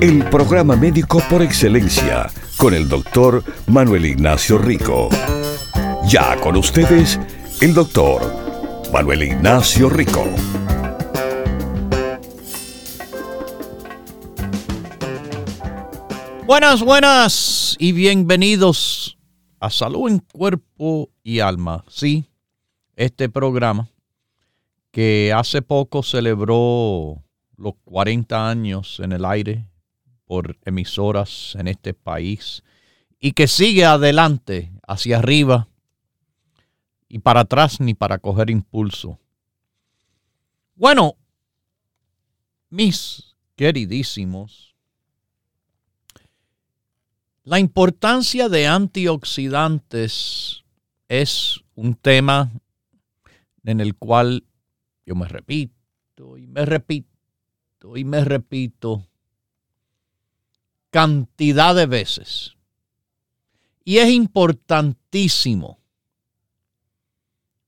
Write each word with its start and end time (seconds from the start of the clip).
El 0.00 0.28
programa 0.30 0.76
médico 0.76 1.22
por 1.30 1.40
excelencia 1.40 2.30
con 2.58 2.74
el 2.74 2.86
doctor 2.88 3.42
Manuel 3.66 4.04
Ignacio 4.04 4.58
Rico. 4.58 5.08
Ya 6.06 6.38
con 6.40 6.56
ustedes, 6.56 7.18
el 7.62 7.72
doctor 7.72 8.20
Manuel 8.92 9.22
Ignacio 9.22 9.88
Rico. 9.88 10.24
Buenas, 16.46 16.82
buenas 16.82 17.76
y 17.78 17.92
bienvenidos 17.92 19.16
a 19.60 19.70
Salud 19.70 20.10
en 20.10 20.18
Cuerpo 20.18 21.08
y 21.22 21.40
Alma. 21.40 21.84
Sí, 21.88 22.26
este 22.96 23.30
programa 23.30 23.88
que 24.90 25.32
hace 25.34 25.62
poco 25.62 26.02
celebró 26.02 27.22
los 27.56 27.74
40 27.84 28.48
años 28.48 29.00
en 29.00 29.12
el 29.12 29.24
aire 29.24 29.64
por 30.26 30.58
emisoras 30.64 31.54
en 31.58 31.68
este 31.68 31.94
país 31.94 32.62
y 33.18 33.32
que 33.32 33.46
sigue 33.46 33.84
adelante, 33.84 34.72
hacia 34.86 35.18
arriba 35.18 35.68
y 37.08 37.20
para 37.20 37.40
atrás 37.40 37.80
ni 37.80 37.94
para 37.94 38.18
coger 38.18 38.50
impulso. 38.50 39.18
Bueno, 40.74 41.16
mis 42.68 43.36
queridísimos, 43.54 44.74
la 47.42 47.58
importancia 47.58 48.48
de 48.48 48.66
antioxidantes 48.66 50.64
es 51.08 51.60
un 51.74 51.94
tema 51.94 52.50
en 53.64 53.80
el 53.80 53.94
cual 53.94 54.44
yo 55.04 55.14
me 55.14 55.28
repito 55.28 56.36
y 56.36 56.46
me 56.48 56.66
repito 56.66 57.96
y 57.96 58.04
me 58.04 58.24
repito 58.24 59.06
cantidad 60.96 61.74
de 61.74 61.84
veces. 61.84 62.56
Y 63.84 63.98
es 63.98 64.08
importantísimo, 64.08 65.78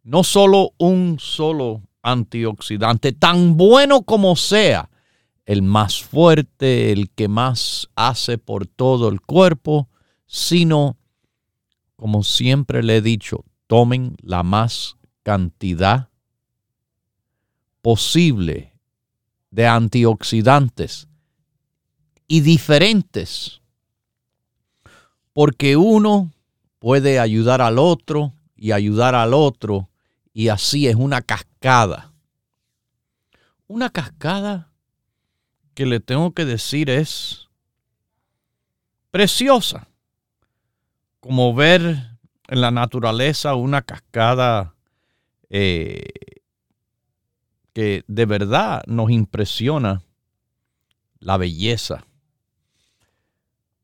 no 0.02 0.24
solo 0.24 0.72
un 0.78 1.18
solo 1.20 1.82
antioxidante, 2.00 3.12
tan 3.12 3.58
bueno 3.58 4.00
como 4.00 4.34
sea, 4.34 4.88
el 5.44 5.60
más 5.60 6.02
fuerte, 6.02 6.90
el 6.90 7.10
que 7.10 7.28
más 7.28 7.90
hace 7.96 8.38
por 8.38 8.66
todo 8.66 9.10
el 9.10 9.20
cuerpo, 9.20 9.90
sino, 10.24 10.96
como 11.96 12.22
siempre 12.22 12.82
le 12.82 12.96
he 12.96 13.02
dicho, 13.02 13.44
tomen 13.66 14.16
la 14.22 14.42
más 14.42 14.96
cantidad 15.22 16.08
posible 17.82 18.72
de 19.50 19.66
antioxidantes 19.66 21.08
y 22.28 22.42
diferentes. 22.42 23.60
Porque 25.32 25.76
uno 25.76 26.30
puede 26.78 27.18
ayudar 27.18 27.60
al 27.60 27.78
otro 27.78 28.34
y 28.54 28.72
ayudar 28.72 29.14
al 29.14 29.34
otro 29.34 29.88
y 30.32 30.48
así 30.48 30.86
es 30.86 30.94
una 30.94 31.22
cascada. 31.22 32.12
Una 33.66 33.90
cascada 33.90 34.70
que 35.74 35.86
le 35.86 36.00
tengo 36.00 36.32
que 36.32 36.44
decir 36.44 36.90
es 36.90 37.48
preciosa. 39.10 39.88
Como 41.20 41.54
ver 41.54 42.18
en 42.48 42.60
la 42.60 42.70
naturaleza 42.70 43.54
una 43.54 43.82
cascada 43.82 44.74
eh, 45.50 46.04
que 47.72 48.04
de 48.06 48.26
verdad 48.26 48.82
nos 48.86 49.10
impresiona 49.10 50.02
la 51.20 51.36
belleza. 51.36 52.07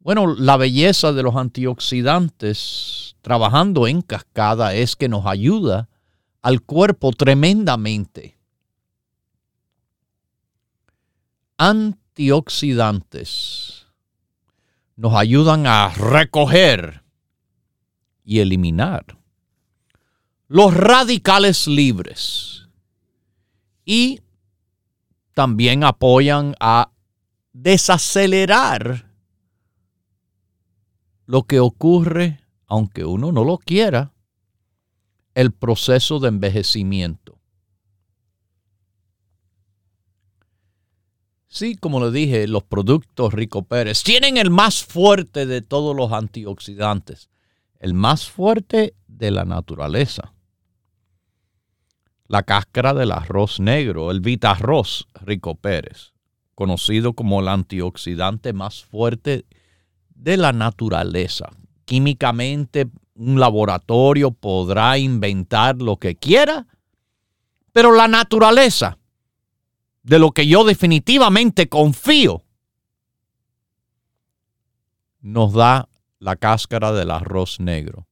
Bueno, 0.04 0.32
la 0.34 0.56
belleza 0.59 1.15
de 1.15 1.22
los 1.22 1.34
antioxidantes 1.34 3.16
trabajando 3.22 3.87
en 3.87 4.03
cascada 4.03 4.75
es 4.75 4.97
que 4.97 5.09
nos 5.09 5.25
ayuda 5.25 5.88
al 6.42 6.60
cuerpo 6.60 7.12
tremendamente. 7.12 8.37
Antioxidantes 11.56 13.87
nos 14.94 15.14
ayudan 15.14 15.66
a 15.66 15.88
recoger 15.88 17.03
y 18.26 18.41
eliminar 18.41 19.16
los 20.48 20.75
radicales 20.75 21.66
libres 21.66 22.69
y 23.87 24.20
también 25.32 25.82
apoyan 25.82 26.54
a 26.60 26.91
desacelerar 27.54 29.13
lo 31.27 31.45
que 31.45 31.61
ocurre, 31.61 32.41
aunque 32.67 33.05
uno 33.05 33.33
no 33.33 33.45
lo 33.45 33.59
quiera, 33.59 34.12
el 35.35 35.53
proceso 35.53 36.21
de 36.21 36.29
envejecimiento. 36.29 37.39
Sí, 41.49 41.77
como 41.77 42.05
le 42.05 42.11
dije, 42.11 42.49
los 42.49 42.65
productos 42.65 43.33
Rico 43.33 43.62
Pérez 43.62 44.03
tienen 44.03 44.39
el 44.39 44.51
más 44.51 44.83
fuerte 44.83 45.47
de 45.47 45.62
todos 45.62 45.95
los 45.95 46.11
antioxidantes, 46.11 47.31
el 47.79 47.95
más 47.95 48.29
fuerte 48.29 48.97
de 49.06 49.31
la 49.31 49.45
naturaleza. 49.45 50.35
La 52.27 52.43
cáscara 52.43 52.93
del 52.93 53.12
arroz 53.12 53.61
negro, 53.61 54.11
el 54.11 54.21
Vita 54.21 54.51
Arroz 54.51 55.06
Rico 55.21 55.55
Pérez, 55.55 56.12
conocido 56.56 57.12
como 57.12 57.41
el 57.41 57.47
antioxidante 57.47 58.53
más 58.53 58.83
fuerte 58.83 59.31
de 59.31 59.47
la 60.37 60.53
naturaleza. 60.53 61.51
Químicamente, 61.85 62.89
un 63.15 63.39
laboratorio 63.39 64.31
podrá 64.31 64.99
inventar 64.99 65.81
lo 65.81 65.97
que 65.97 66.17
quiera, 66.17 66.67
pero 67.73 67.93
la 67.93 68.09
naturaleza, 68.09 68.99
de 70.03 70.19
lo 70.19 70.33
que 70.33 70.47
yo 70.47 70.65
definitivamente 70.65 71.69
confío, 71.69 72.43
nos 75.21 75.53
da 75.53 75.89
la 76.19 76.37
cáscara 76.37 76.93
del 76.93 77.11
arroz 77.11 77.61
negro 77.61 78.06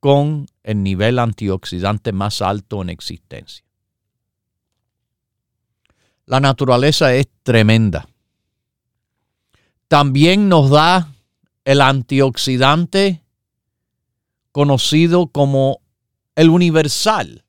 con 0.00 0.46
el 0.62 0.82
nivel 0.82 1.18
antioxidante 1.18 2.12
más 2.12 2.42
alto 2.42 2.82
en 2.82 2.90
existencia. 2.90 3.64
La 6.26 6.40
naturaleza 6.40 7.14
es 7.14 7.28
tremenda. 7.42 8.06
También 9.88 10.48
nos 10.48 10.70
da 10.70 11.13
el 11.64 11.80
antioxidante 11.80 13.22
conocido 14.52 15.28
como 15.28 15.80
el 16.36 16.50
universal. 16.50 17.44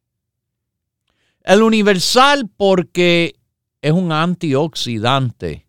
El 1.44 1.62
universal 1.62 2.50
porque 2.58 3.36
es 3.82 3.92
un 3.92 4.12
antioxidante 4.12 5.68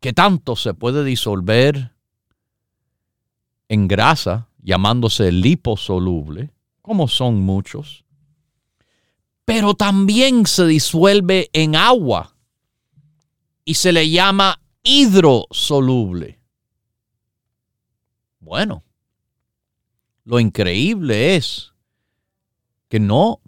que 0.00 0.12
tanto 0.12 0.56
se 0.56 0.72
puede 0.72 1.04
disolver 1.04 1.92
en 3.68 3.86
grasa, 3.86 4.48
llamándose 4.62 5.30
liposoluble, 5.30 6.50
como 6.80 7.06
son 7.06 7.40
muchos, 7.40 8.04
pero 9.44 9.74
también 9.74 10.46
se 10.46 10.66
disuelve 10.66 11.50
en 11.52 11.76
agua 11.76 12.34
y 13.64 13.74
se 13.74 13.92
le 13.92 14.08
llama 14.08 14.60
hidrosoluble. 14.82 16.39
Bueno, 18.40 18.82
lo 20.24 20.40
increíble 20.40 21.36
es 21.36 21.72
que 22.88 22.98
no, 22.98 23.40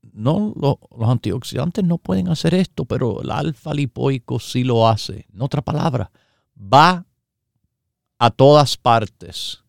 no 0.00 0.54
los 0.56 1.08
antioxidantes 1.08 1.84
no 1.84 1.98
pueden 1.98 2.28
hacer 2.28 2.54
esto, 2.54 2.86
pero 2.86 3.22
el 3.22 3.30
alfa 3.30 3.74
lipoico 3.74 4.40
sí 4.40 4.64
lo 4.64 4.88
hace. 4.88 5.26
En 5.32 5.42
otra 5.42 5.62
palabra, 5.62 6.10
va 6.56 7.06
a 8.18 8.30
todas 8.30 8.76
partes, 8.76 9.62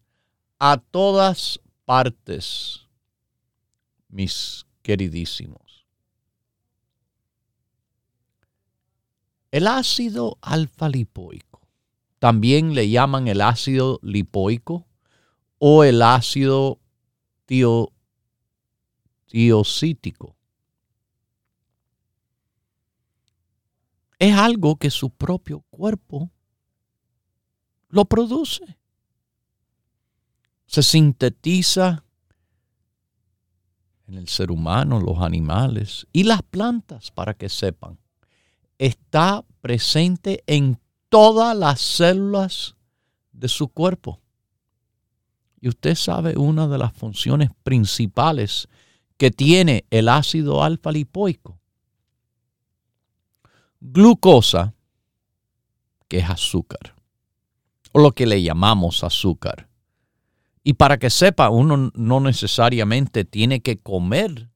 a 0.57 0.77
todas 0.77 1.59
partes, 1.85 2.87
mis 4.07 4.65
queridísimos. 4.81 5.85
El 9.51 9.67
ácido 9.67 10.37
alfa 10.41 10.89
lipoico 10.89 11.48
también 12.19 12.75
le 12.75 12.89
llaman 12.89 13.27
el 13.27 13.41
ácido 13.41 13.99
lipoico 14.03 14.85
o 15.57 15.83
el 15.83 16.01
ácido 16.01 16.79
tio, 17.45 17.91
tiocítico. 19.25 20.35
Es 24.19 24.35
algo 24.35 24.75
que 24.75 24.91
su 24.91 25.09
propio 25.09 25.61
cuerpo 25.69 26.29
lo 27.87 28.03
produce. 28.05 28.77
Se 30.65 30.83
sintetiza 30.83 32.03
en 34.07 34.15
el 34.15 34.27
ser 34.27 34.51
humano, 34.51 34.99
los 34.99 35.19
animales 35.19 36.05
y 36.11 36.23
las 36.23 36.41
plantas, 36.41 37.11
para 37.11 37.33
que 37.33 37.47
sepan. 37.47 37.97
Está 38.77 39.45
presente 39.61 40.43
en 40.47 40.79
todas 41.09 41.57
las 41.57 41.81
células 41.81 42.75
de 43.31 43.47
su 43.47 43.67
cuerpo. 43.67 44.21
Y 45.59 45.67
usted 45.67 45.95
sabe 45.95 46.37
una 46.37 46.67
de 46.67 46.77
las 46.77 46.93
funciones 46.93 47.49
principales 47.63 48.69
que 49.17 49.31
tiene 49.31 49.85
el 49.89 50.07
ácido 50.07 50.63
alfa 50.63 50.91
lipoico. 50.91 51.59
Glucosa, 53.81 54.73
que 56.07 56.19
es 56.19 56.29
azúcar, 56.29 56.95
o 57.91 57.99
lo 57.99 58.13
que 58.13 58.25
le 58.25 58.41
llamamos 58.41 59.03
azúcar. 59.03 59.67
Y 60.63 60.73
para 60.73 60.97
que 60.97 61.09
sepa, 61.09 61.49
uno 61.49 61.91
no 61.93 62.19
necesariamente 62.19 63.25
tiene 63.25 63.61
que 63.61 63.79
comer 63.79 64.49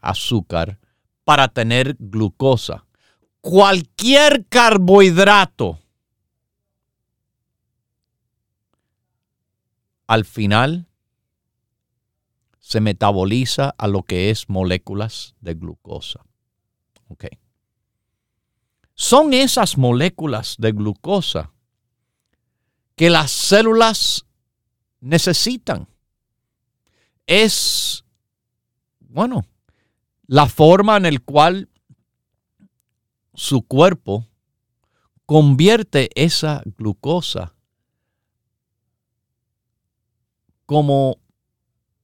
azúcar 0.00 0.78
para 1.24 1.48
tener 1.48 1.96
glucosa. 1.98 2.86
Cualquier 3.40 4.46
carbohidrato 4.46 5.78
al 10.06 10.24
final 10.24 10.88
se 12.58 12.80
metaboliza 12.80 13.74
a 13.78 13.86
lo 13.88 14.02
que 14.02 14.30
es 14.30 14.48
moléculas 14.48 15.34
de 15.40 15.54
glucosa. 15.54 16.24
Son 18.94 19.34
esas 19.34 19.76
moléculas 19.76 20.56
de 20.58 20.72
glucosa 20.72 21.52
que 22.96 23.10
las 23.10 23.30
células 23.30 24.26
necesitan. 25.00 25.86
Es, 27.26 28.04
bueno, 29.00 29.44
la 30.26 30.46
forma 30.46 30.96
en 30.96 31.12
la 31.12 31.20
cual 31.20 31.68
su 33.34 33.62
cuerpo 33.62 34.26
convierte 35.26 36.08
esa 36.14 36.62
glucosa 36.64 37.55
como, 40.66 41.18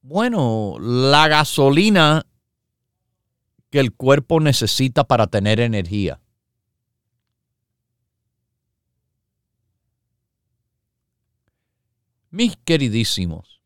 bueno, 0.00 0.76
la 0.80 1.28
gasolina 1.28 2.24
que 3.70 3.80
el 3.80 3.92
cuerpo 3.92 4.40
necesita 4.40 5.04
para 5.04 5.26
tener 5.26 5.60
energía. 5.60 6.20
Mis 12.30 12.56
queridísimos, 12.64 13.60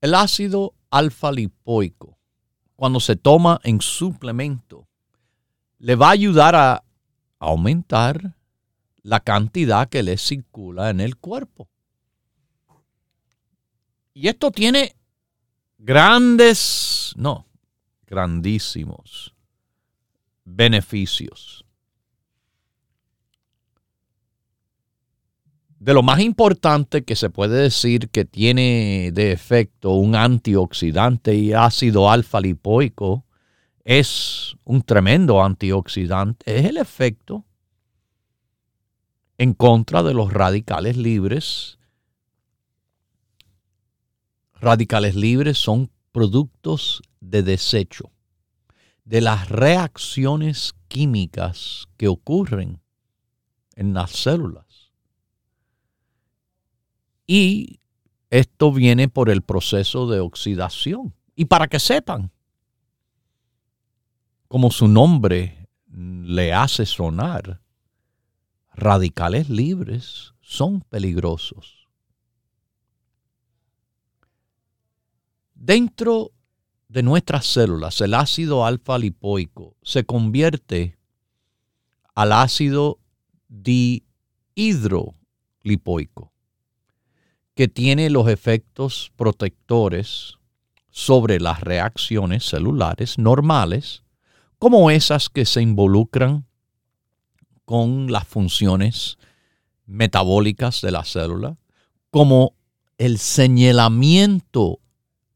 el 0.00 0.14
ácido 0.14 0.74
alfa 0.90 1.32
lipoico, 1.32 2.18
cuando 2.76 3.00
se 3.00 3.16
toma 3.16 3.60
en 3.62 3.82
suplemento, 3.82 4.88
le 5.78 5.96
va 5.96 6.08
a 6.08 6.12
ayudar 6.12 6.54
a 6.54 6.82
aumentar 7.38 8.36
la 9.02 9.20
cantidad 9.20 9.88
que 9.88 10.02
le 10.02 10.16
circula 10.16 10.90
en 10.90 11.00
el 11.00 11.16
cuerpo. 11.16 11.68
Y 14.12 14.28
esto 14.28 14.50
tiene 14.50 14.96
grandes, 15.78 17.12
no, 17.16 17.46
grandísimos 18.06 19.34
beneficios. 20.44 21.64
de 25.80 25.94
lo 25.94 26.02
más 26.02 26.20
importante 26.20 27.04
que 27.04 27.16
se 27.16 27.30
puede 27.30 27.62
decir 27.62 28.10
que 28.10 28.26
tiene 28.26 29.10
de 29.14 29.32
efecto 29.32 29.92
un 29.92 30.14
antioxidante 30.14 31.34
y 31.34 31.54
ácido 31.54 32.10
alfa 32.10 32.38
lipoico 32.38 33.24
es 33.82 34.56
un 34.64 34.82
tremendo 34.82 35.42
antioxidante, 35.42 36.58
es 36.58 36.66
el 36.66 36.76
efecto 36.76 37.46
en 39.40 39.54
contra 39.54 40.02
de 40.02 40.12
los 40.12 40.34
radicales 40.34 40.98
libres. 40.98 41.78
Radicales 44.52 45.14
libres 45.14 45.56
son 45.56 45.90
productos 46.12 47.00
de 47.20 47.42
desecho 47.42 48.12
de 49.06 49.22
las 49.22 49.48
reacciones 49.48 50.74
químicas 50.88 51.88
que 51.96 52.08
ocurren 52.08 52.82
en 53.76 53.94
las 53.94 54.10
células. 54.10 54.92
Y 57.26 57.80
esto 58.28 58.72
viene 58.74 59.08
por 59.08 59.30
el 59.30 59.40
proceso 59.40 60.06
de 60.06 60.20
oxidación. 60.20 61.14
Y 61.34 61.46
para 61.46 61.66
que 61.66 61.80
sepan, 61.80 62.30
como 64.48 64.70
su 64.70 64.86
nombre 64.86 65.66
le 65.86 66.52
hace 66.52 66.84
sonar, 66.84 67.62
radicales 68.72 69.48
libres 69.48 70.34
son 70.40 70.80
peligrosos. 70.80 71.88
Dentro 75.54 76.32
de 76.88 77.02
nuestras 77.02 77.46
células, 77.46 78.00
el 78.00 78.14
ácido 78.14 78.64
alfa 78.64 78.98
lipoico 78.98 79.76
se 79.82 80.04
convierte 80.04 80.98
al 82.14 82.32
ácido 82.32 82.98
dihidrolipoico 83.48 86.32
que 87.54 87.68
tiene 87.68 88.10
los 88.10 88.28
efectos 88.28 89.12
protectores 89.16 90.38
sobre 90.88 91.40
las 91.40 91.60
reacciones 91.60 92.44
celulares 92.44 93.18
normales, 93.18 94.02
como 94.58 94.90
esas 94.90 95.28
que 95.28 95.44
se 95.44 95.60
involucran 95.60 96.46
con 97.70 98.10
las 98.10 98.26
funciones 98.26 99.16
metabólicas 99.86 100.80
de 100.80 100.90
la 100.90 101.04
célula, 101.04 101.56
como 102.10 102.54
el 102.98 103.16
señalamiento 103.16 104.80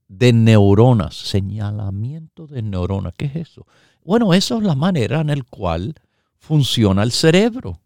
de 0.09 0.33
neuronas. 0.33 1.14
Señalamiento 1.14 2.49
de 2.49 2.62
neuronas, 2.62 3.14
¿qué 3.17 3.26
es 3.26 3.37
eso? 3.37 3.69
Bueno, 4.03 4.35
eso 4.35 4.57
es 4.59 4.64
la 4.64 4.75
manera 4.75 5.21
en 5.21 5.29
la 5.29 5.45
cual 5.49 5.95
funciona 6.37 7.05
el 7.05 7.12
cerebro 7.12 7.81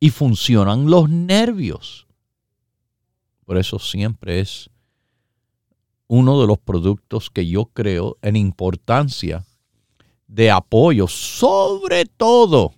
y 0.00 0.08
funcionan 0.08 0.88
los 0.88 1.10
nervios. 1.10 2.06
Por 3.44 3.58
eso 3.58 3.78
siempre 3.78 4.40
es 4.40 4.70
uno 6.06 6.40
de 6.40 6.46
los 6.46 6.56
productos 6.56 7.28
que 7.28 7.46
yo 7.46 7.66
creo 7.66 8.16
en 8.22 8.36
importancia 8.36 9.44
de 10.28 10.50
apoyo, 10.50 11.06
sobre 11.08 12.06
todo 12.06 12.72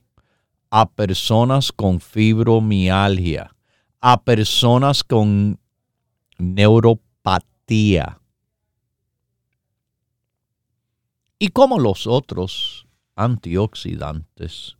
a 0.70 0.88
personas 0.90 1.72
con 1.72 2.00
fibromialgia, 2.00 3.54
a 4.00 4.22
personas 4.22 5.02
con 5.02 5.58
neuropatía. 6.38 8.20
Y 11.38 11.48
como 11.48 11.78
los 11.78 12.06
otros 12.06 12.86
antioxidantes, 13.14 14.76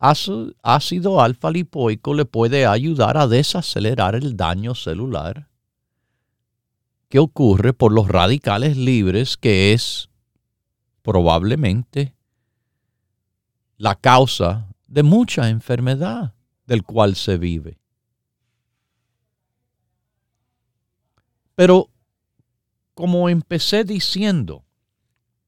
ácido 0.00 1.20
alfa 1.20 1.50
lipoico 1.50 2.14
le 2.14 2.24
puede 2.24 2.66
ayudar 2.66 3.16
a 3.16 3.26
desacelerar 3.26 4.14
el 4.14 4.36
daño 4.36 4.74
celular 4.74 5.48
que 7.10 7.18
ocurre 7.18 7.72
por 7.72 7.92
los 7.92 8.08
radicales 8.08 8.76
libres, 8.76 9.36
que 9.36 9.72
es 9.72 10.08
probablemente 11.02 12.14
la 13.76 13.94
causa 13.96 14.69
de 14.90 15.04
mucha 15.04 15.48
enfermedad 15.48 16.34
del 16.66 16.82
cual 16.82 17.14
se 17.14 17.38
vive. 17.38 17.78
Pero, 21.54 21.90
como 22.94 23.28
empecé 23.28 23.84
diciendo, 23.84 24.64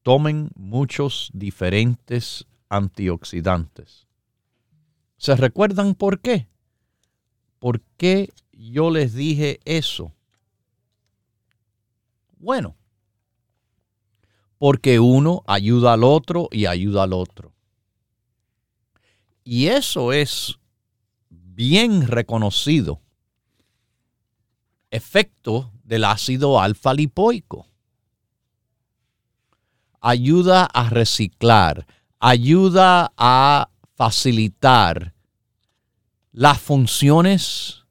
tomen 0.01 0.49
muchos 0.55 1.29
diferentes 1.33 2.45
antioxidantes. 2.69 4.07
¿Se 5.17 5.35
recuerdan 5.35 5.93
por 5.93 6.21
qué? 6.21 6.47
¿Por 7.59 7.81
qué 7.97 8.33
yo 8.51 8.91
les 8.91 9.13
dije 9.13 9.59
eso? 9.65 10.13
Bueno, 12.37 12.75
porque 14.57 14.99
uno 14.99 15.43
ayuda 15.47 15.93
al 15.93 16.03
otro 16.03 16.47
y 16.51 16.65
ayuda 16.65 17.03
al 17.03 17.13
otro. 17.13 17.52
Y 19.43 19.67
eso 19.67 20.13
es 20.13 20.57
bien 21.29 22.07
reconocido. 22.07 23.01
Efecto 24.89 25.71
del 25.83 26.05
ácido 26.05 26.59
alfa 26.61 26.93
lipoico. 26.93 27.67
Ayuda 29.99 30.65
a 30.65 30.89
reciclar, 30.89 31.87
ayuda 32.19 33.13
a 33.17 33.69
facilitar 33.95 35.13
las 36.31 36.59
funciones 36.59 37.85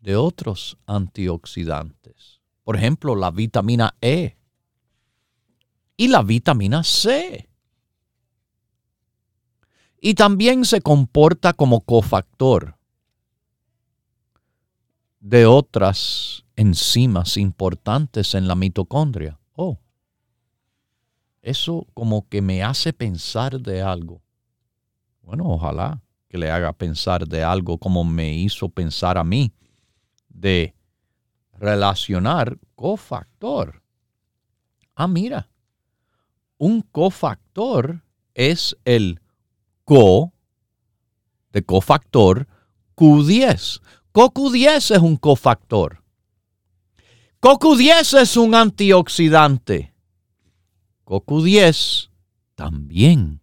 de 0.00 0.16
otros 0.16 0.76
antioxidantes. 0.86 2.40
Por 2.64 2.76
ejemplo, 2.76 3.16
la 3.16 3.30
vitamina 3.30 3.94
E 4.00 4.36
y 5.96 6.08
la 6.08 6.22
vitamina 6.22 6.82
C. 6.84 7.48
Y 10.04 10.14
también 10.14 10.64
se 10.64 10.80
comporta 10.80 11.52
como 11.52 11.80
cofactor 11.80 12.76
de 15.20 15.46
otras 15.46 16.44
enzimas 16.56 17.36
importantes 17.36 18.34
en 18.34 18.48
la 18.48 18.56
mitocondria. 18.56 19.38
Oh, 19.54 19.78
eso 21.40 21.86
como 21.94 22.28
que 22.28 22.42
me 22.42 22.64
hace 22.64 22.92
pensar 22.92 23.60
de 23.60 23.80
algo. 23.80 24.20
Bueno, 25.22 25.44
ojalá 25.46 26.02
que 26.28 26.36
le 26.36 26.50
haga 26.50 26.72
pensar 26.72 27.28
de 27.28 27.44
algo 27.44 27.78
como 27.78 28.02
me 28.02 28.34
hizo 28.34 28.68
pensar 28.68 29.16
a 29.16 29.22
mí, 29.22 29.52
de 30.28 30.74
relacionar 31.52 32.58
cofactor. 32.74 33.84
Ah, 34.96 35.06
mira, 35.06 35.48
un 36.58 36.82
cofactor 36.82 38.02
es 38.34 38.76
el 38.84 39.21
co 39.92 40.32
de 41.52 41.62
cofactor 41.62 42.48
Q10. 42.96 43.82
CoQ10 44.14 44.94
es 44.96 45.02
un 45.02 45.16
cofactor. 45.16 46.02
CoQ10 47.42 48.20
es 48.22 48.36
un 48.38 48.54
antioxidante. 48.54 49.92
CoQ10 51.04 52.08
también 52.54 53.42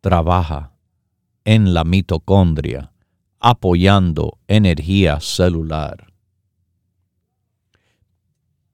trabaja 0.00 0.72
en 1.44 1.74
la 1.74 1.84
mitocondria, 1.84 2.94
apoyando 3.38 4.38
energía 4.48 5.20
celular. 5.20 6.10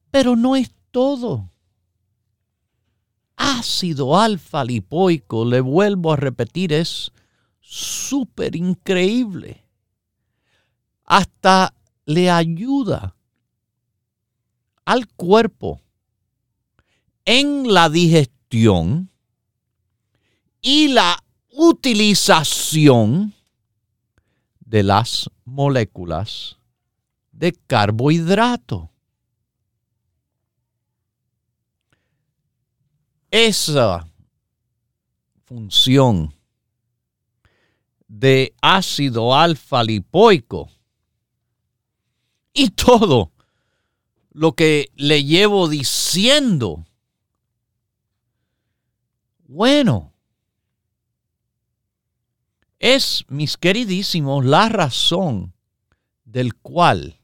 Pero 0.09 0.37
no 0.37 0.55
es 0.55 0.73
todo. 0.91 1.51
Ácido 3.37 4.17
alfa 4.17 4.65
lipoico, 4.65 5.45
le 5.45 5.61
vuelvo 5.61 6.11
a 6.11 6.17
repetir, 6.17 6.73
es 6.73 7.11
súper 7.61 8.55
increíble. 8.55 9.63
Hasta 11.05 11.73
le 12.05 12.29
ayuda 12.29 13.15
al 14.85 15.07
cuerpo 15.07 15.81
en 17.25 17.73
la 17.73 17.89
digestión 17.89 19.09
y 20.61 20.87
la 20.87 21.23
utilización 21.51 23.33
de 24.59 24.83
las 24.83 25.29
moléculas 25.43 26.57
de 27.31 27.53
carbohidrato. 27.53 28.89
Esa 33.29 34.07
función 35.45 36.33
de 38.07 38.55
ácido 38.61 39.35
alfa 39.35 39.83
lipoico 39.83 40.69
y 42.53 42.69
todo 42.69 43.31
lo 44.31 44.53
que 44.53 44.91
le 44.95 45.23
llevo 45.23 45.67
diciendo. 45.67 46.85
Bueno, 49.47 50.13
es, 52.79 53.25
mis 53.29 53.57
queridísimos, 53.57 54.45
la 54.45 54.69
razón 54.69 55.53
del 56.25 56.55
cual 56.55 57.19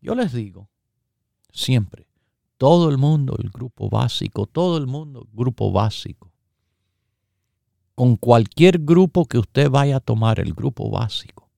yo 0.00 0.14
les 0.14 0.32
digo 0.32 0.68
siempre, 1.52 2.06
todo 2.60 2.90
el 2.90 2.98
mundo, 2.98 3.36
el 3.38 3.48
grupo 3.48 3.88
básico, 3.88 4.44
todo 4.44 4.76
el 4.76 4.86
mundo, 4.86 5.26
grupo 5.32 5.72
básico. 5.72 6.30
Con 7.94 8.16
cualquier 8.16 8.80
grupo 8.80 9.24
que 9.24 9.38
usted 9.38 9.70
vaya 9.70 9.96
a 9.96 10.00
tomar, 10.00 10.38
el 10.40 10.52
grupo 10.52 10.90
básico. 10.90 11.48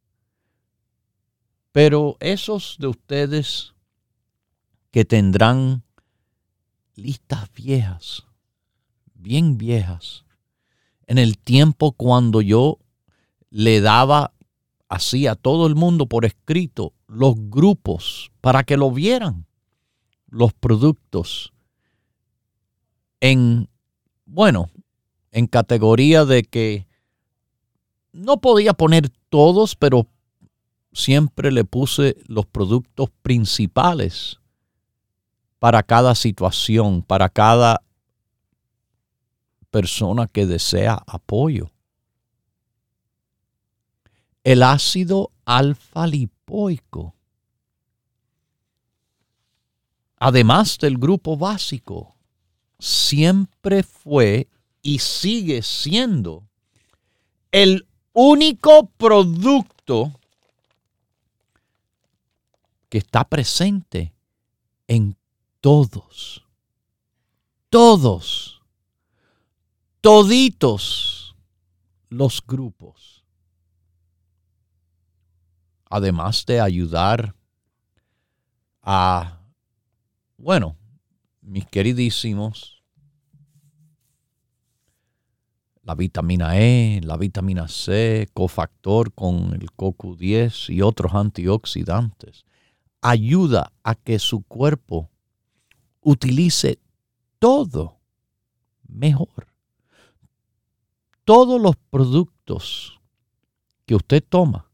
Pero 1.72 2.16
esos 2.20 2.76
de 2.78 2.86
ustedes 2.86 3.74
que 4.92 5.04
tendrán 5.04 5.82
listas 6.94 7.52
viejas, 7.52 8.22
bien 9.12 9.58
viejas, 9.58 10.24
en 11.08 11.18
el 11.18 11.36
tiempo 11.36 11.90
cuando 11.90 12.42
yo 12.42 12.78
le 13.50 13.80
daba 13.80 14.34
así 14.88 15.26
a 15.26 15.34
todo 15.34 15.66
el 15.66 15.74
mundo 15.74 16.06
por 16.06 16.24
escrito 16.26 16.92
los 17.08 17.34
grupos 17.36 18.30
para 18.40 18.62
que 18.62 18.76
lo 18.76 18.92
vieran, 18.92 19.46
los 20.32 20.54
productos 20.54 21.52
en, 23.20 23.68
bueno, 24.24 24.70
en 25.30 25.46
categoría 25.46 26.24
de 26.24 26.42
que 26.42 26.88
no 28.12 28.40
podía 28.40 28.72
poner 28.72 29.10
todos, 29.28 29.76
pero 29.76 30.06
siempre 30.92 31.52
le 31.52 31.64
puse 31.64 32.16
los 32.26 32.46
productos 32.46 33.10
principales 33.20 34.40
para 35.58 35.82
cada 35.82 36.14
situación, 36.14 37.02
para 37.02 37.28
cada 37.28 37.82
persona 39.70 40.26
que 40.26 40.46
desea 40.46 41.02
apoyo 41.06 41.70
el 44.44 44.62
ácido 44.62 45.30
alfa 45.44 46.06
lipoico. 46.06 47.14
Además 50.24 50.78
del 50.78 50.98
grupo 50.98 51.36
básico, 51.36 52.14
siempre 52.78 53.82
fue 53.82 54.48
y 54.80 55.00
sigue 55.00 55.62
siendo 55.62 56.44
el 57.50 57.88
único 58.12 58.86
producto 58.90 60.12
que 62.88 62.98
está 62.98 63.24
presente 63.24 64.14
en 64.86 65.16
todos, 65.60 66.46
todos, 67.68 68.62
toditos 70.00 71.34
los 72.10 72.40
grupos. 72.46 73.24
Además 75.86 76.46
de 76.46 76.60
ayudar 76.60 77.34
a, 78.82 79.41
bueno, 80.42 80.76
mis 81.40 81.64
queridísimos, 81.66 82.82
la 85.84 85.94
vitamina 85.94 86.58
E, 86.58 87.00
la 87.04 87.16
vitamina 87.16 87.68
C, 87.68 88.28
cofactor 88.34 89.12
con 89.12 89.54
el 89.54 89.70
CoQ10 89.70 90.74
y 90.74 90.82
otros 90.82 91.14
antioxidantes, 91.14 92.44
ayuda 93.00 93.72
a 93.84 93.94
que 93.94 94.18
su 94.18 94.42
cuerpo 94.42 95.10
utilice 96.00 96.80
todo 97.38 98.00
mejor. 98.88 99.46
Todos 101.24 101.60
los 101.60 101.76
productos 101.76 103.00
que 103.86 103.94
usted 103.94 104.24
toma 104.28 104.68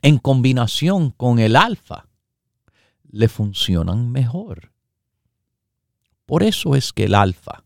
en 0.00 0.16
combinación 0.16 1.10
con 1.10 1.38
el 1.38 1.54
alfa 1.54 2.07
le 3.10 3.28
funcionan 3.28 4.10
mejor. 4.10 4.72
Por 6.26 6.42
eso 6.42 6.74
es 6.74 6.92
que 6.92 7.04
el 7.04 7.14
alfa 7.14 7.64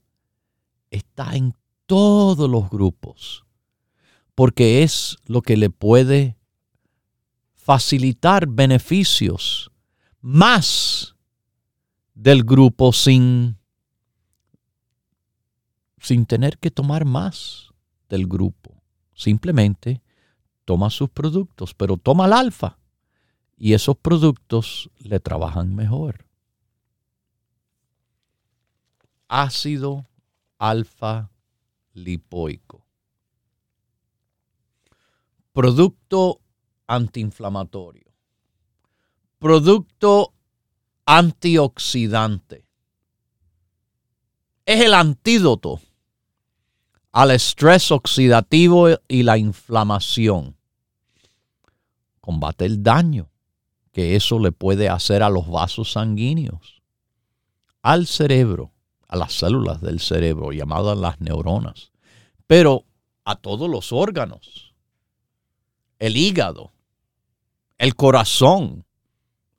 está 0.90 1.34
en 1.34 1.54
todos 1.86 2.48
los 2.48 2.70
grupos, 2.70 3.44
porque 4.34 4.82
es 4.82 5.16
lo 5.26 5.42
que 5.42 5.56
le 5.56 5.70
puede 5.70 6.36
facilitar 7.54 8.46
beneficios 8.46 9.70
más 10.20 11.16
del 12.14 12.44
grupo 12.44 12.92
sin, 12.92 13.58
sin 15.98 16.26
tener 16.26 16.58
que 16.58 16.70
tomar 16.70 17.04
más 17.04 17.70
del 18.08 18.26
grupo. 18.26 18.82
Simplemente 19.14 20.02
toma 20.64 20.90
sus 20.90 21.10
productos, 21.10 21.74
pero 21.74 21.96
toma 21.96 22.26
el 22.26 22.32
alfa 22.32 22.78
y 23.62 23.74
esos 23.74 23.96
productos 23.96 24.90
le 24.98 25.20
trabajan 25.20 25.72
mejor. 25.72 26.26
Ácido 29.28 30.04
alfa 30.58 31.30
lipoico. 31.92 32.84
producto 35.52 36.40
antiinflamatorio, 36.88 38.12
producto 39.38 40.34
antioxidante. 41.06 42.66
Es 44.66 44.80
el 44.80 44.92
antídoto 44.92 45.80
al 47.12 47.30
estrés 47.30 47.92
oxidativo 47.92 48.88
y 49.06 49.22
la 49.22 49.38
inflamación. 49.38 50.56
Combate 52.20 52.64
el 52.64 52.82
daño 52.82 53.31
que 53.92 54.16
eso 54.16 54.38
le 54.38 54.52
puede 54.52 54.88
hacer 54.88 55.22
a 55.22 55.30
los 55.30 55.48
vasos 55.48 55.92
sanguíneos, 55.92 56.82
al 57.82 58.06
cerebro, 58.06 58.72
a 59.06 59.16
las 59.16 59.34
células 59.34 59.80
del 59.80 60.00
cerebro 60.00 60.52
llamadas 60.52 60.96
las 60.96 61.20
neuronas, 61.20 61.92
pero 62.46 62.86
a 63.24 63.36
todos 63.36 63.68
los 63.68 63.92
órganos, 63.92 64.74
el 65.98 66.16
hígado, 66.16 66.72
el 67.78 67.94
corazón, 67.94 68.84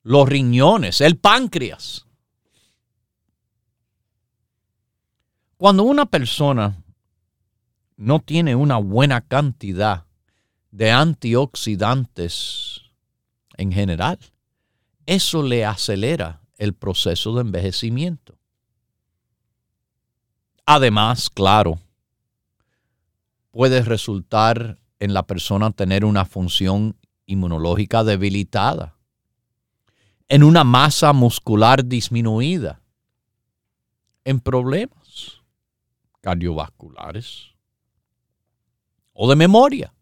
los 0.01 0.27
riñones, 0.27 0.99
el 1.01 1.17
páncreas. 1.17 2.07
Cuando 5.57 5.83
una 5.83 6.07
persona 6.07 6.83
no 7.95 8.19
tiene 8.19 8.55
una 8.55 8.77
buena 8.77 9.21
cantidad 9.21 10.05
de 10.71 10.91
antioxidantes 10.91 12.82
en 13.57 13.71
general, 13.71 14.19
eso 15.05 15.43
le 15.43 15.65
acelera 15.65 16.41
el 16.57 16.73
proceso 16.73 17.35
de 17.35 17.41
envejecimiento. 17.41 18.37
Además, 20.65 21.29
claro, 21.29 21.79
puede 23.51 23.81
resultar 23.81 24.79
en 24.99 25.13
la 25.13 25.23
persona 25.23 25.71
tener 25.71 26.05
una 26.05 26.25
función 26.25 26.95
inmunológica 27.25 28.03
debilitada, 28.03 28.95
en 30.29 30.43
una 30.43 30.63
masa 30.63 31.11
muscular 31.11 31.85
disminuida, 31.85 32.81
en 34.23 34.39
problemas 34.39 35.41
cardiovasculares 36.21 37.53
o 39.11 39.29
de 39.29 39.35
memoria. 39.35 39.93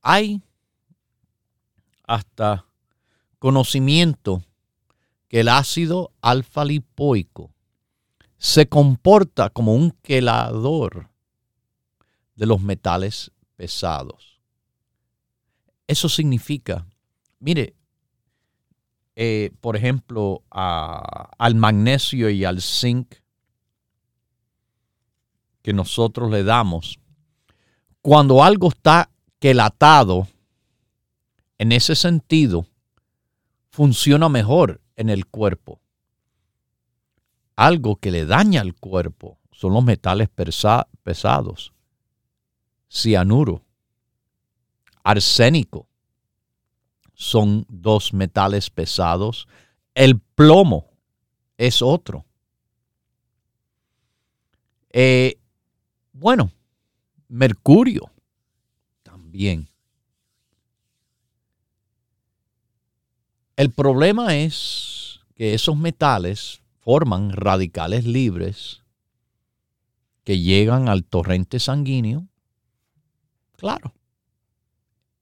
Hay 0.00 0.40
hasta 2.04 2.66
conocimiento 3.38 4.42
que 5.28 5.40
el 5.40 5.48
ácido 5.48 6.12
alfa 6.20 6.64
lipoico 6.64 7.52
se 8.38 8.68
comporta 8.68 9.50
como 9.50 9.74
un 9.74 9.90
quelador 10.02 11.10
de 12.36 12.46
los 12.46 12.60
metales 12.60 13.30
pesados. 13.56 14.40
Eso 15.86 16.08
significa, 16.08 16.86
mire, 17.38 17.74
eh, 19.16 19.52
por 19.60 19.76
ejemplo, 19.76 20.42
al 20.50 21.54
magnesio 21.54 22.28
y 22.30 22.44
al 22.44 22.60
zinc 22.60 23.14
que 25.62 25.72
nosotros 25.72 26.30
le 26.30 26.42
damos, 26.44 26.98
cuando 28.02 28.42
algo 28.42 28.68
está 28.68 29.10
quelatado, 29.38 30.28
en 31.64 31.72
ese 31.72 31.94
sentido, 31.94 32.66
funciona 33.70 34.28
mejor 34.28 34.82
en 34.96 35.08
el 35.08 35.24
cuerpo. 35.24 35.80
Algo 37.56 37.96
que 37.96 38.10
le 38.10 38.26
daña 38.26 38.60
al 38.60 38.74
cuerpo 38.74 39.38
son 39.50 39.72
los 39.72 39.82
metales 39.82 40.28
pesados, 40.28 41.72
cianuro, 42.90 43.64
arsénico, 45.02 45.88
son 47.14 47.64
dos 47.70 48.12
metales 48.12 48.68
pesados. 48.68 49.48
El 49.94 50.20
plomo 50.20 50.90
es 51.56 51.80
otro. 51.80 52.26
Eh, 54.90 55.38
bueno, 56.12 56.50
mercurio 57.28 58.10
también. 59.02 59.73
El 63.56 63.70
problema 63.70 64.36
es 64.36 65.20
que 65.36 65.54
esos 65.54 65.76
metales 65.76 66.62
forman 66.80 67.30
radicales 67.30 68.04
libres 68.04 68.82
que 70.24 70.40
llegan 70.40 70.88
al 70.88 71.04
torrente 71.04 71.60
sanguíneo. 71.60 72.26
Claro, 73.56 73.94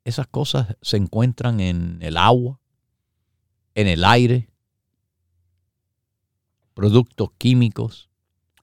esas 0.04 0.26
cosas 0.28 0.76
se 0.80 0.96
encuentran 0.96 1.60
en 1.60 1.98
el 2.00 2.16
agua, 2.16 2.58
en 3.74 3.86
el 3.86 4.02
aire, 4.02 4.48
productos 6.72 7.32
químicos, 7.36 8.08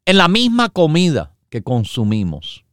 en 0.06 0.18
la 0.18 0.28
misma 0.28 0.70
comida 0.70 1.38
que 1.50 1.62
consumimos. 1.62 2.66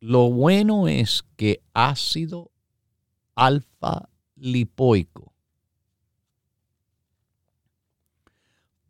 Lo 0.00 0.30
bueno 0.30 0.86
es 0.86 1.24
que 1.36 1.62
ácido 1.72 2.50
alfa 3.34 4.08
lipoico 4.36 5.34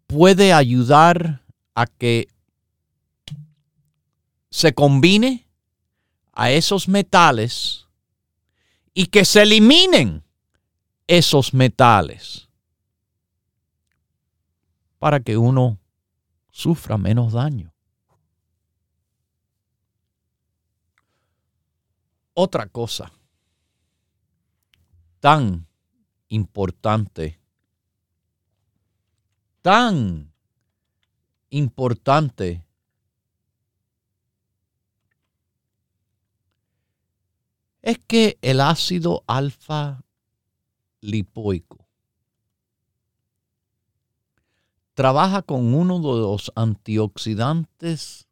puede 0.06 0.52
ayudar 0.52 1.42
a 1.74 1.86
que 1.86 2.28
se 4.50 4.72
combine 4.72 5.48
a 6.32 6.50
esos 6.50 6.88
metales 6.88 7.86
y 8.92 9.06
que 9.06 9.24
se 9.24 9.42
eliminen 9.42 10.22
esos 11.08 11.52
metales 11.52 12.48
para 14.98 15.20
que 15.20 15.36
uno 15.36 15.78
sufra 16.50 16.96
menos 16.96 17.32
daño. 17.32 17.74
Otra 22.32 22.68
cosa 22.68 23.12
tan 25.24 25.66
importante, 26.28 27.40
tan 29.62 30.30
importante 31.48 32.66
es 37.80 37.98
que 38.06 38.38
el 38.42 38.60
ácido 38.60 39.24
alfa 39.26 40.04
lipoico 41.00 41.88
trabaja 44.92 45.40
con 45.40 45.72
uno 45.72 46.00
de 46.00 46.20
los 46.20 46.52
antioxidantes 46.54 48.28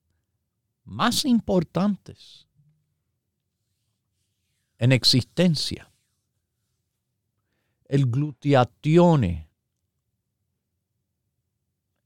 más 0.85 1.24
importantes 1.24 2.46
en 4.76 4.92
existencia 4.92 5.91
el 7.92 8.07
glutiatione. 8.07 9.50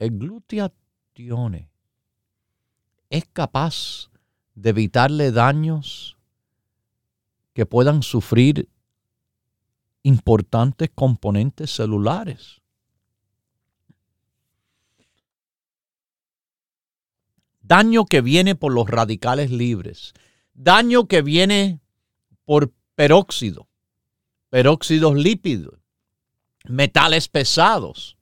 El 0.01 0.19
glutiatione 0.19 1.71
es 3.09 3.25
capaz 3.33 4.11
de 4.57 4.71
evitarle 4.71 5.31
daños 5.31 6.17
que 7.53 7.67
puedan 7.67 8.03
sufrir 8.03 8.69
importantes 10.03 10.91
componentes 10.93 11.71
celulares. 11.71 12.61
Daño 17.61 18.07
que 18.07 18.23
viene 18.23 18.57
por 18.57 18.73
los 18.73 18.91
radicales 18.91 19.53
libres. 19.53 20.15
Daño 20.53 21.07
que 21.07 21.23
viene 21.23 21.81
por 22.45 22.73
peróxido 22.97 23.66
peróxidos 24.51 25.15
lípidos, 25.15 25.79
metales 26.65 27.29
pesados. 27.29 28.17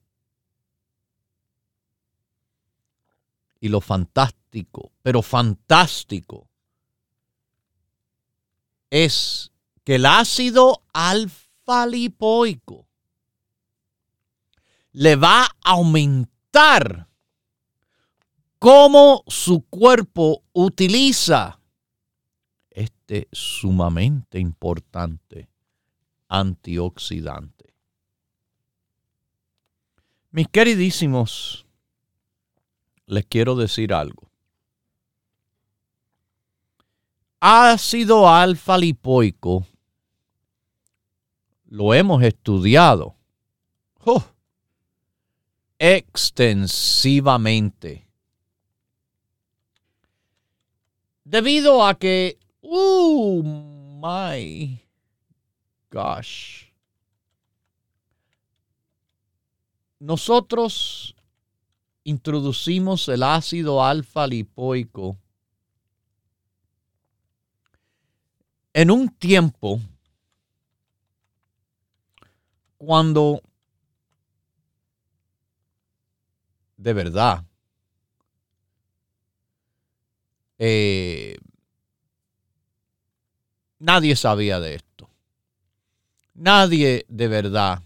Y 3.61 3.69
lo 3.69 3.81
fantástico, 3.81 4.93
pero 5.03 5.23
fantástico, 5.23 6.49
es 8.91 9.51
que 9.85 9.97
el 9.97 10.07
ácido 10.07 10.83
alfa 10.93 11.87
lipoico 11.87 12.87
le 14.93 15.17
va 15.17 15.45
a 15.45 15.57
aumentar 15.65 17.09
cómo 18.59 19.25
su 19.27 19.63
cuerpo 19.63 20.45
utiliza 20.53 21.61
este 22.71 23.29
sumamente 23.33 24.39
importante 24.39 25.54
antioxidante. 26.39 27.75
Mis 30.31 30.49
queridísimos, 30.49 31.67
les 33.07 33.27
quiero 33.27 33.55
decir 33.55 33.93
algo. 33.93 34.25
ácido 37.47 38.27
alfa 38.27 38.79
lipoico 38.79 39.67
lo 41.67 41.93
hemos 41.93 42.23
estudiado 42.23 43.17
extensivamente. 45.79 48.09
Debido 51.25 51.85
a 51.85 51.99
que, 51.99 52.39
oh 52.63 53.43
my 53.43 54.84
gosh, 55.95 56.65
nosotros 60.01 61.15
introducimos 62.03 63.09
el 63.09 63.23
ácido 63.23 63.83
alfa 63.83 64.27
lipoico 64.27 65.17
en 68.73 68.91
un 68.91 69.09
tiempo 69.09 69.81
cuando 72.77 73.41
de 76.77 76.93
verdad 76.93 77.45
eh, 80.59 81.37
nadie 83.79 84.17
sabía 84.17 84.59
de 84.59 84.75
esto. 84.75 84.94
Nadie 86.35 87.07
de 87.09 87.29
verdad 87.29 87.81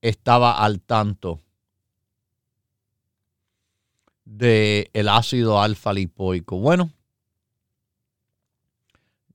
estaba 0.00 0.64
al 0.64 0.80
tanto 0.80 1.40
del 4.24 4.88
el 4.92 5.08
ácido 5.08 5.60
alfa 5.60 5.92
lipoico. 5.92 6.58
Bueno, 6.58 6.92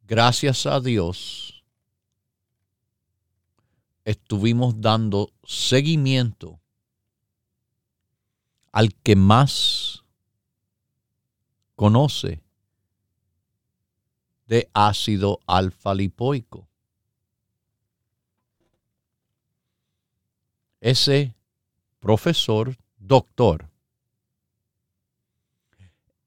gracias 0.04 0.66
a 0.66 0.80
Dios, 0.80 1.66
estuvimos 4.06 4.80
dando 4.80 5.34
seguimiento 5.44 6.62
al 8.72 8.96
que 8.96 9.18
más 9.18 10.04
conoce 11.76 12.42
de 14.48 14.70
ácido 14.74 15.42
alfa 15.46 15.94
lipoico. 15.94 16.70
Ese 20.84 21.34
profesor, 22.02 22.76
doctor, 22.98 23.70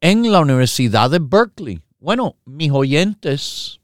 en 0.00 0.32
la 0.32 0.40
Universidad 0.40 1.10
de 1.10 1.18
Berkeley. 1.18 1.82
Bueno, 1.98 2.36
mis 2.46 2.70
oyentes 2.70 3.80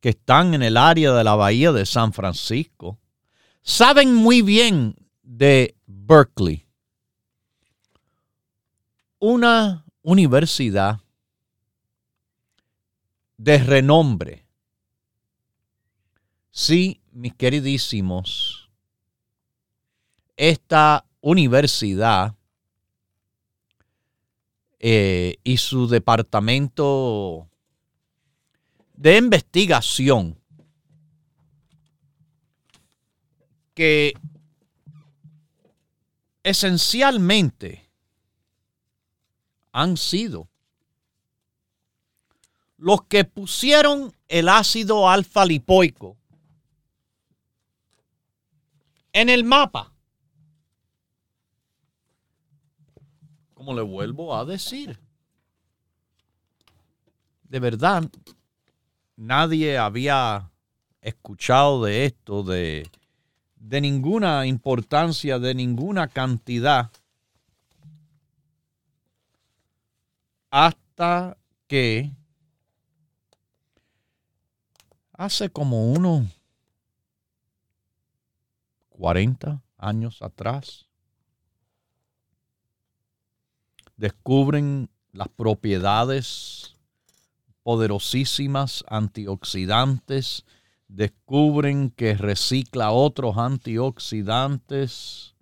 que 0.00 0.08
están 0.10 0.54
en 0.54 0.62
el 0.62 0.78
área 0.78 1.12
de 1.12 1.24
la 1.24 1.34
bahía 1.34 1.72
de 1.72 1.84
San 1.84 2.14
Francisco 2.14 2.98
saben 3.60 4.14
muy 4.14 4.40
bien 4.40 4.96
de 5.22 5.76
Berkeley, 5.84 6.66
una 9.18 9.84
universidad 10.00 11.00
de 13.36 13.58
renombre. 13.58 14.46
Sí, 16.50 17.02
mis 17.12 17.34
queridísimos, 17.34 18.53
esta 20.36 21.06
universidad 21.20 22.34
eh, 24.78 25.38
y 25.42 25.56
su 25.56 25.88
departamento 25.88 27.48
de 28.94 29.16
investigación 29.16 30.38
que 33.74 34.14
esencialmente 36.42 37.88
han 39.72 39.96
sido 39.96 40.48
los 42.76 43.04
que 43.04 43.24
pusieron 43.24 44.14
el 44.28 44.48
ácido 44.48 45.08
alfa 45.08 45.46
lipoico 45.46 46.18
en 49.12 49.30
el 49.30 49.44
mapa 49.44 49.93
como 53.64 53.76
le 53.78 53.82
vuelvo 53.82 54.36
a 54.36 54.44
decir, 54.44 55.00
de 57.44 57.58
verdad, 57.60 58.04
nadie 59.16 59.78
había 59.78 60.50
escuchado 61.00 61.84
de 61.84 62.04
esto, 62.04 62.42
de, 62.42 62.90
de 63.56 63.80
ninguna 63.80 64.44
importancia, 64.44 65.38
de 65.38 65.54
ninguna 65.54 66.08
cantidad, 66.08 66.90
hasta 70.50 71.38
que 71.66 72.12
hace 75.14 75.48
como 75.48 75.90
unos 75.90 76.26
40 78.90 79.62
años 79.78 80.20
atrás, 80.20 80.86
descubren 83.96 84.88
las 85.12 85.28
propiedades 85.28 86.76
poderosísimas 87.62 88.84
antioxidantes, 88.88 90.44
descubren 90.88 91.90
que 91.90 92.14
recicla 92.14 92.90
otros 92.90 93.38
antioxidantes, 93.38 95.34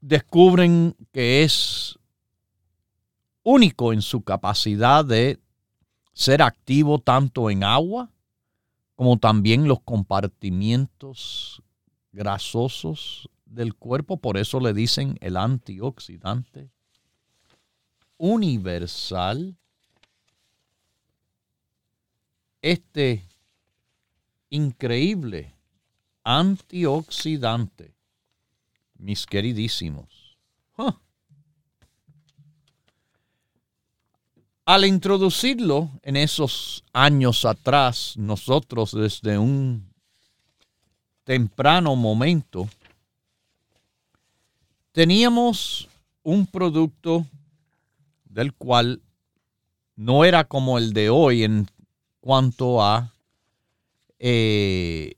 descubren 0.00 0.96
que 1.12 1.42
es 1.42 1.98
único 3.42 3.92
en 3.92 4.02
su 4.02 4.22
capacidad 4.22 5.04
de 5.04 5.38
ser 6.12 6.42
activo 6.42 6.98
tanto 6.98 7.50
en 7.50 7.64
agua 7.64 8.10
como 8.94 9.18
también 9.18 9.66
los 9.66 9.80
compartimientos 9.80 11.62
grasosos 12.12 13.30
del 13.50 13.74
cuerpo, 13.74 14.16
por 14.16 14.38
eso 14.38 14.60
le 14.60 14.72
dicen 14.72 15.18
el 15.20 15.36
antioxidante 15.36 16.70
universal. 18.16 19.56
Este 22.62 23.24
increíble 24.50 25.54
antioxidante, 26.22 27.94
mis 28.96 29.26
queridísimos. 29.26 30.38
Al 34.66 34.84
introducirlo 34.84 35.90
en 36.02 36.16
esos 36.16 36.84
años 36.92 37.44
atrás, 37.44 38.14
nosotros 38.16 38.92
desde 38.92 39.36
un 39.36 39.92
temprano 41.24 41.96
momento, 41.96 42.68
teníamos 44.92 45.88
un 46.22 46.46
producto 46.46 47.26
del 48.24 48.52
cual 48.54 49.02
no 49.96 50.24
era 50.24 50.44
como 50.44 50.78
el 50.78 50.92
de 50.92 51.10
hoy 51.10 51.44
en 51.44 51.68
cuanto 52.20 52.82
a 52.82 53.12
eh, 54.18 55.14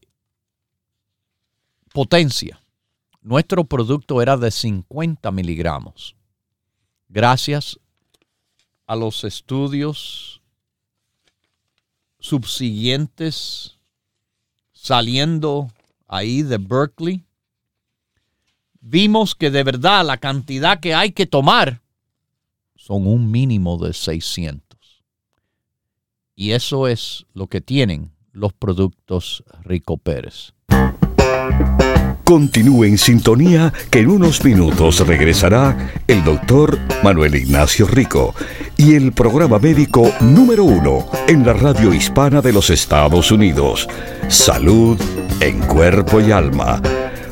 potencia. 1.92 2.58
Nuestro 3.20 3.64
producto 3.64 4.20
era 4.20 4.36
de 4.36 4.50
50 4.50 5.30
miligramos. 5.30 6.16
Gracias 7.08 7.78
a 8.86 8.96
los 8.96 9.22
estudios 9.24 10.40
subsiguientes 12.18 13.76
saliendo 14.72 15.70
ahí 16.08 16.42
de 16.42 16.58
Berkeley, 16.58 17.24
vimos 18.82 19.34
que 19.34 19.50
de 19.50 19.62
verdad 19.62 20.04
la 20.04 20.18
cantidad 20.18 20.80
que 20.80 20.94
hay 20.94 21.12
que 21.12 21.26
tomar 21.26 21.80
son 22.76 23.06
un 23.06 23.30
mínimo 23.30 23.78
de 23.78 23.94
600. 23.94 24.78
Y 26.34 26.50
eso 26.50 26.88
es 26.88 27.24
lo 27.32 27.46
que 27.46 27.60
tienen 27.60 28.10
los 28.32 28.52
productos 28.52 29.44
Rico 29.62 29.96
Pérez. 29.96 30.52
Continúe 32.24 32.84
en 32.84 32.98
sintonía 32.98 33.72
que 33.90 34.00
en 34.00 34.08
unos 34.08 34.42
minutos 34.42 35.06
regresará 35.06 35.92
el 36.06 36.24
doctor 36.24 36.78
Manuel 37.04 37.34
Ignacio 37.34 37.86
Rico 37.86 38.34
y 38.76 38.94
el 38.94 39.12
programa 39.12 39.58
médico 39.58 40.10
número 40.20 40.64
uno 40.64 41.06
en 41.28 41.44
la 41.44 41.52
radio 41.52 41.92
hispana 41.92 42.40
de 42.40 42.52
los 42.52 42.70
Estados 42.70 43.30
Unidos. 43.30 43.86
Salud 44.28 44.98
en 45.40 45.60
cuerpo 45.66 46.20
y 46.20 46.32
alma 46.32 46.80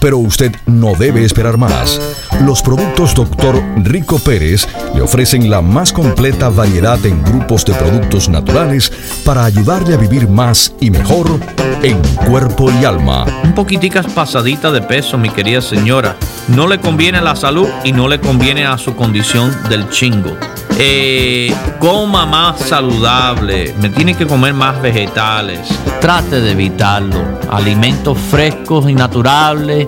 pero 0.00 0.18
usted 0.18 0.52
no 0.66 0.94
debe 0.94 1.24
esperar 1.24 1.58
más. 1.58 2.00
Los 2.40 2.62
productos 2.62 3.14
Dr. 3.14 3.62
Rico 3.84 4.18
Pérez 4.18 4.66
le 4.94 5.02
ofrecen 5.02 5.50
la 5.50 5.60
más 5.60 5.92
completa 5.92 6.48
variedad 6.48 7.04
en 7.04 7.22
grupos 7.22 7.64
de 7.64 7.74
productos 7.74 8.28
naturales 8.28 8.90
para 9.24 9.44
ayudarle 9.44 9.94
a 9.94 9.98
vivir 9.98 10.28
más 10.28 10.74
y 10.80 10.90
mejor 10.90 11.38
en 11.82 12.00
cuerpo 12.26 12.70
y 12.80 12.84
alma. 12.84 13.26
Un 13.44 13.54
poquiticas 13.54 14.06
pasadita 14.06 14.70
de 14.70 14.82
peso, 14.82 15.18
mi 15.18 15.28
querida 15.28 15.60
señora. 15.60 16.16
No 16.48 16.66
le 16.66 16.80
conviene 16.80 17.18
a 17.18 17.22
la 17.22 17.36
salud 17.36 17.68
y 17.84 17.92
no 17.92 18.08
le 18.08 18.20
conviene 18.20 18.66
a 18.66 18.78
su 18.78 18.96
condición 18.96 19.54
del 19.68 19.88
chingo. 19.90 20.36
Eh, 20.82 21.54
coma 21.78 22.24
más 22.24 22.58
saludable, 22.60 23.74
me 23.82 23.90
tiene 23.90 24.14
que 24.14 24.26
comer 24.26 24.54
más 24.54 24.80
vegetales. 24.80 25.60
Trate 26.00 26.40
de 26.40 26.52
evitarlo. 26.52 27.22
Alimentos 27.50 28.16
frescos 28.16 28.88
y 28.88 28.94
naturales, 28.94 29.86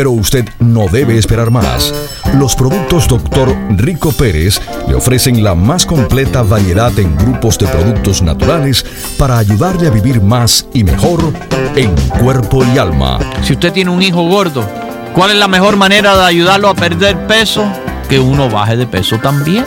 Pero 0.00 0.12
usted 0.12 0.48
no 0.60 0.86
debe 0.88 1.18
esperar 1.18 1.50
más. 1.50 1.92
Los 2.38 2.56
productos 2.56 3.06
Dr. 3.06 3.54
Rico 3.76 4.12
Pérez 4.12 4.58
le 4.88 4.94
ofrecen 4.94 5.44
la 5.44 5.54
más 5.54 5.84
completa 5.84 6.40
variedad 6.40 6.98
en 6.98 7.14
grupos 7.18 7.58
de 7.58 7.66
productos 7.66 8.22
naturales 8.22 8.82
para 9.18 9.36
ayudarle 9.36 9.88
a 9.88 9.90
vivir 9.90 10.22
más 10.22 10.64
y 10.72 10.84
mejor 10.84 11.34
en 11.76 11.94
cuerpo 12.18 12.64
y 12.64 12.78
alma. 12.78 13.18
Si 13.42 13.52
usted 13.52 13.74
tiene 13.74 13.90
un 13.90 14.00
hijo 14.00 14.22
gordo, 14.22 14.66
¿cuál 15.14 15.32
es 15.32 15.36
la 15.36 15.48
mejor 15.48 15.76
manera 15.76 16.16
de 16.16 16.24
ayudarlo 16.24 16.70
a 16.70 16.74
perder 16.74 17.26
peso? 17.26 17.70
Que 18.08 18.18
uno 18.18 18.48
baje 18.48 18.78
de 18.78 18.86
peso 18.86 19.18
también. 19.18 19.66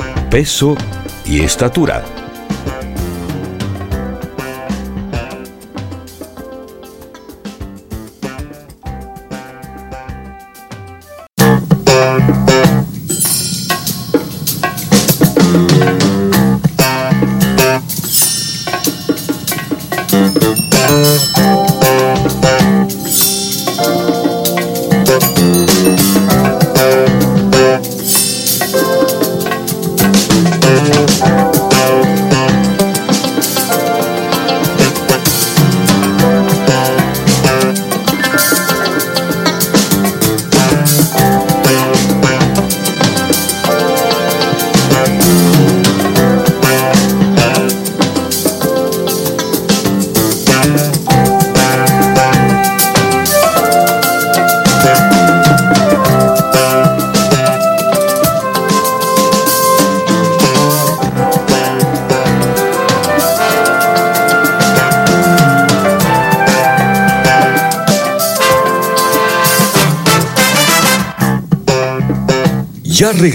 peso 0.31 0.77
y 1.25 1.41
estatura. 1.41 2.20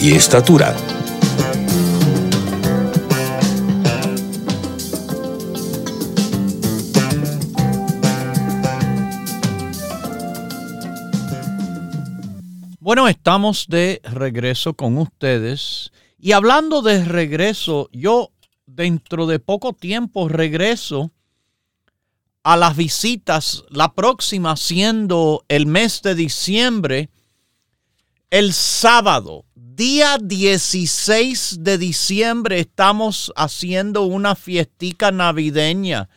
y 0.00 0.12
estatura. 0.12 0.76
Bueno, 12.80 13.06
estamos 13.08 13.66
de 13.68 14.00
regreso 14.04 14.74
con 14.74 14.96
ustedes. 14.98 15.92
Y 16.18 16.32
hablando 16.32 16.80
de 16.80 17.04
regreso, 17.04 17.90
yo 17.92 18.30
dentro 18.66 19.26
de 19.26 19.40
poco 19.40 19.72
tiempo 19.72 20.28
regreso 20.28 21.10
a 22.42 22.56
las 22.56 22.76
visitas, 22.76 23.64
la 23.68 23.92
próxima 23.92 24.56
siendo 24.56 25.44
el 25.48 25.66
mes 25.66 26.00
de 26.02 26.14
diciembre, 26.14 27.10
el 28.30 28.52
sábado, 28.52 29.46
día 29.54 30.18
16 30.18 31.58
de 31.60 31.78
diciembre, 31.78 32.60
estamos 32.60 33.32
haciendo 33.36 34.02
una 34.02 34.34
fiestica 34.34 35.10
navideña 35.10 36.10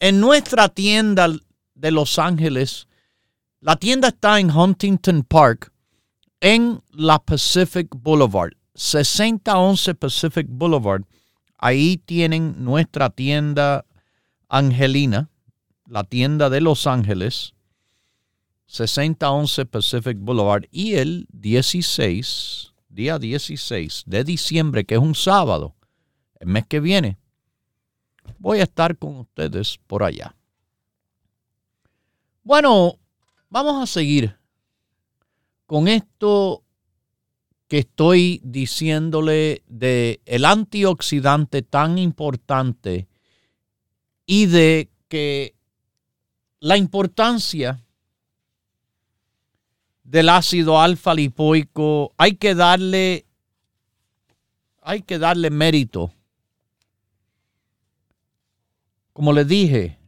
en 0.00 0.20
nuestra 0.20 0.70
tienda 0.70 1.28
de 1.74 1.90
Los 1.90 2.18
Ángeles. 2.18 2.88
La 3.60 3.76
tienda 3.76 4.08
está 4.08 4.40
en 4.40 4.50
Huntington 4.50 5.24
Park 5.24 5.70
en 6.40 6.80
la 6.90 7.18
Pacific 7.18 7.88
Boulevard, 7.94 8.52
6011 8.74 9.94
Pacific 9.94 10.46
Boulevard. 10.48 11.02
Ahí 11.58 11.98
tienen 11.98 12.64
nuestra 12.64 13.10
tienda 13.10 13.84
Angelina, 14.48 15.28
la 15.86 16.04
tienda 16.04 16.48
de 16.48 16.62
Los 16.62 16.86
Ángeles, 16.86 17.52
6011 18.68 19.66
Pacific 19.66 20.18
Boulevard. 20.20 20.66
Y 20.70 20.94
el 20.94 21.26
16, 21.32 22.74
día 22.88 23.18
16 23.18 24.04
de 24.06 24.24
diciembre, 24.24 24.84
que 24.84 24.94
es 24.94 25.00
un 25.00 25.14
sábado, 25.14 25.74
el 26.38 26.48
mes 26.48 26.66
que 26.66 26.78
viene, 26.78 27.18
voy 28.38 28.60
a 28.60 28.64
estar 28.64 28.96
con 28.96 29.16
ustedes 29.16 29.78
por 29.86 30.04
allá. 30.04 30.36
Bueno, 32.44 32.98
vamos 33.48 33.82
a 33.82 33.86
seguir 33.86 34.38
con 35.66 35.88
esto 35.88 36.62
que 37.68 37.78
estoy 37.78 38.40
diciéndole 38.44 39.62
de 39.66 40.20
el 40.24 40.44
antioxidante 40.44 41.62
tan 41.62 41.98
importante 41.98 43.08
y 44.24 44.46
de 44.46 44.90
que 45.08 45.54
la 46.60 46.76
importancia 46.76 47.84
del 50.08 50.30
ácido 50.30 50.80
alfa 50.80 51.12
lipoico 51.12 52.14
hay 52.16 52.36
que 52.36 52.54
darle 52.54 53.26
hay 54.80 55.02
que 55.02 55.18
darle 55.18 55.50
mérito. 55.50 56.10
Como 59.12 59.34
le 59.34 59.44
dije 59.44 59.98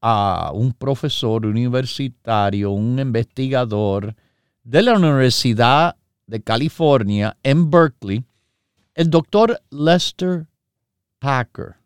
a 0.00 0.50
un 0.52 0.72
profesor 0.72 1.46
universitario, 1.46 2.72
un 2.72 2.98
investigador, 2.98 4.16
de 4.64 4.82
la 4.82 4.94
Universidad 4.94 5.96
de 6.26 6.42
California 6.42 7.36
en 7.44 7.70
Berkeley, 7.70 8.24
el 8.94 9.10
doctor 9.10 9.62
Lester 9.70 10.48
Packer. 11.20 11.76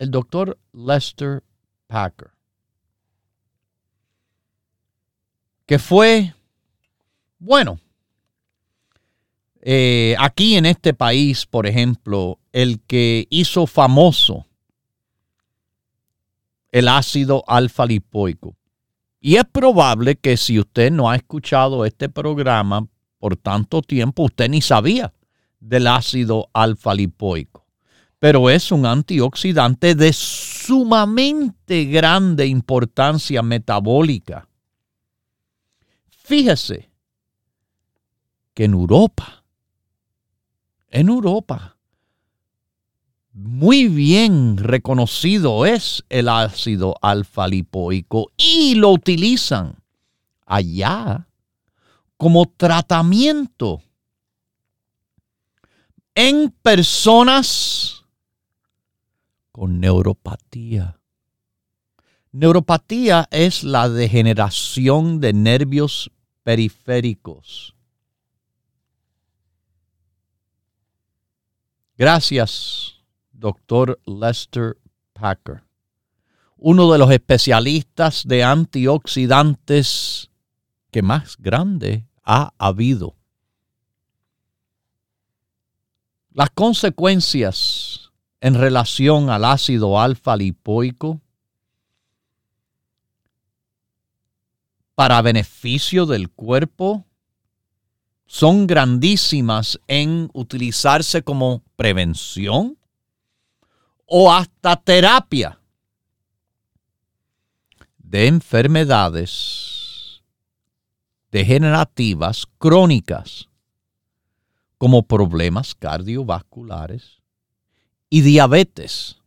El 0.00 0.10
doctor 0.10 0.58
Lester 0.72 1.44
Packer. 1.86 2.35
Que 5.66 5.78
fue, 5.78 6.34
bueno, 7.38 7.78
eh, 9.60 10.14
aquí 10.18 10.56
en 10.56 10.64
este 10.64 10.94
país, 10.94 11.44
por 11.44 11.66
ejemplo, 11.66 12.38
el 12.52 12.80
que 12.86 13.26
hizo 13.30 13.66
famoso 13.66 14.46
el 16.70 16.88
ácido 16.88 17.42
alfa 17.46 17.86
lipoico. 17.86 18.54
Y 19.20 19.36
es 19.36 19.44
probable 19.50 20.16
que 20.16 20.36
si 20.36 20.60
usted 20.60 20.92
no 20.92 21.10
ha 21.10 21.16
escuchado 21.16 21.84
este 21.84 22.08
programa 22.08 22.86
por 23.18 23.36
tanto 23.36 23.82
tiempo, 23.82 24.24
usted 24.24 24.48
ni 24.50 24.60
sabía 24.60 25.12
del 25.58 25.86
ácido 25.86 26.48
alfa 26.52 26.94
lipoico. 26.94 27.64
Pero 28.18 28.50
es 28.50 28.70
un 28.70 28.86
antioxidante 28.86 29.94
de 29.94 30.12
sumamente 30.12 31.86
grande 31.86 32.46
importancia 32.46 33.42
metabólica. 33.42 34.46
Fíjese 36.26 36.90
que 38.52 38.64
en 38.64 38.72
Europa, 38.72 39.44
en 40.88 41.08
Europa, 41.08 41.76
muy 43.32 43.86
bien 43.86 44.56
reconocido 44.56 45.66
es 45.66 46.04
el 46.08 46.28
ácido 46.28 46.96
alfa 47.00 47.46
lipoico 47.46 48.32
y 48.36 48.74
lo 48.74 48.90
utilizan 48.90 49.76
allá 50.46 51.28
como 52.16 52.46
tratamiento 52.46 53.84
en 56.16 56.50
personas 56.60 58.02
con 59.52 59.78
neuropatía. 59.78 60.98
Neuropatía 62.32 63.28
es 63.30 63.62
la 63.62 63.88
degeneración 63.88 65.20
de 65.20 65.32
nervios 65.32 66.10
periféricos. 66.46 67.74
Gracias 71.98 73.02
doctor 73.32 73.98
Lester 74.06 74.76
Packer, 75.12 75.64
uno 76.56 76.92
de 76.92 76.98
los 76.98 77.10
especialistas 77.10 78.22
de 78.28 78.44
antioxidantes 78.44 80.30
que 80.92 81.02
más 81.02 81.36
grande 81.36 82.06
ha 82.22 82.52
habido. 82.58 83.16
Las 86.30 86.50
consecuencias 86.50 88.12
en 88.40 88.54
relación 88.54 89.30
al 89.30 89.44
ácido 89.44 90.00
alfa 90.00 90.36
lipoico 90.36 91.20
para 94.96 95.20
beneficio 95.20 96.06
del 96.06 96.30
cuerpo 96.30 97.04
son 98.26 98.66
grandísimas 98.66 99.78
en 99.86 100.30
utilizarse 100.32 101.22
como 101.22 101.62
prevención 101.76 102.78
o 104.06 104.32
hasta 104.32 104.76
terapia 104.76 105.60
de 107.98 108.26
enfermedades 108.26 110.22
degenerativas 111.30 112.46
crónicas 112.56 113.50
como 114.78 115.02
problemas 115.02 115.74
cardiovasculares 115.74 117.20
y 118.08 118.22
diabetes. 118.22 119.20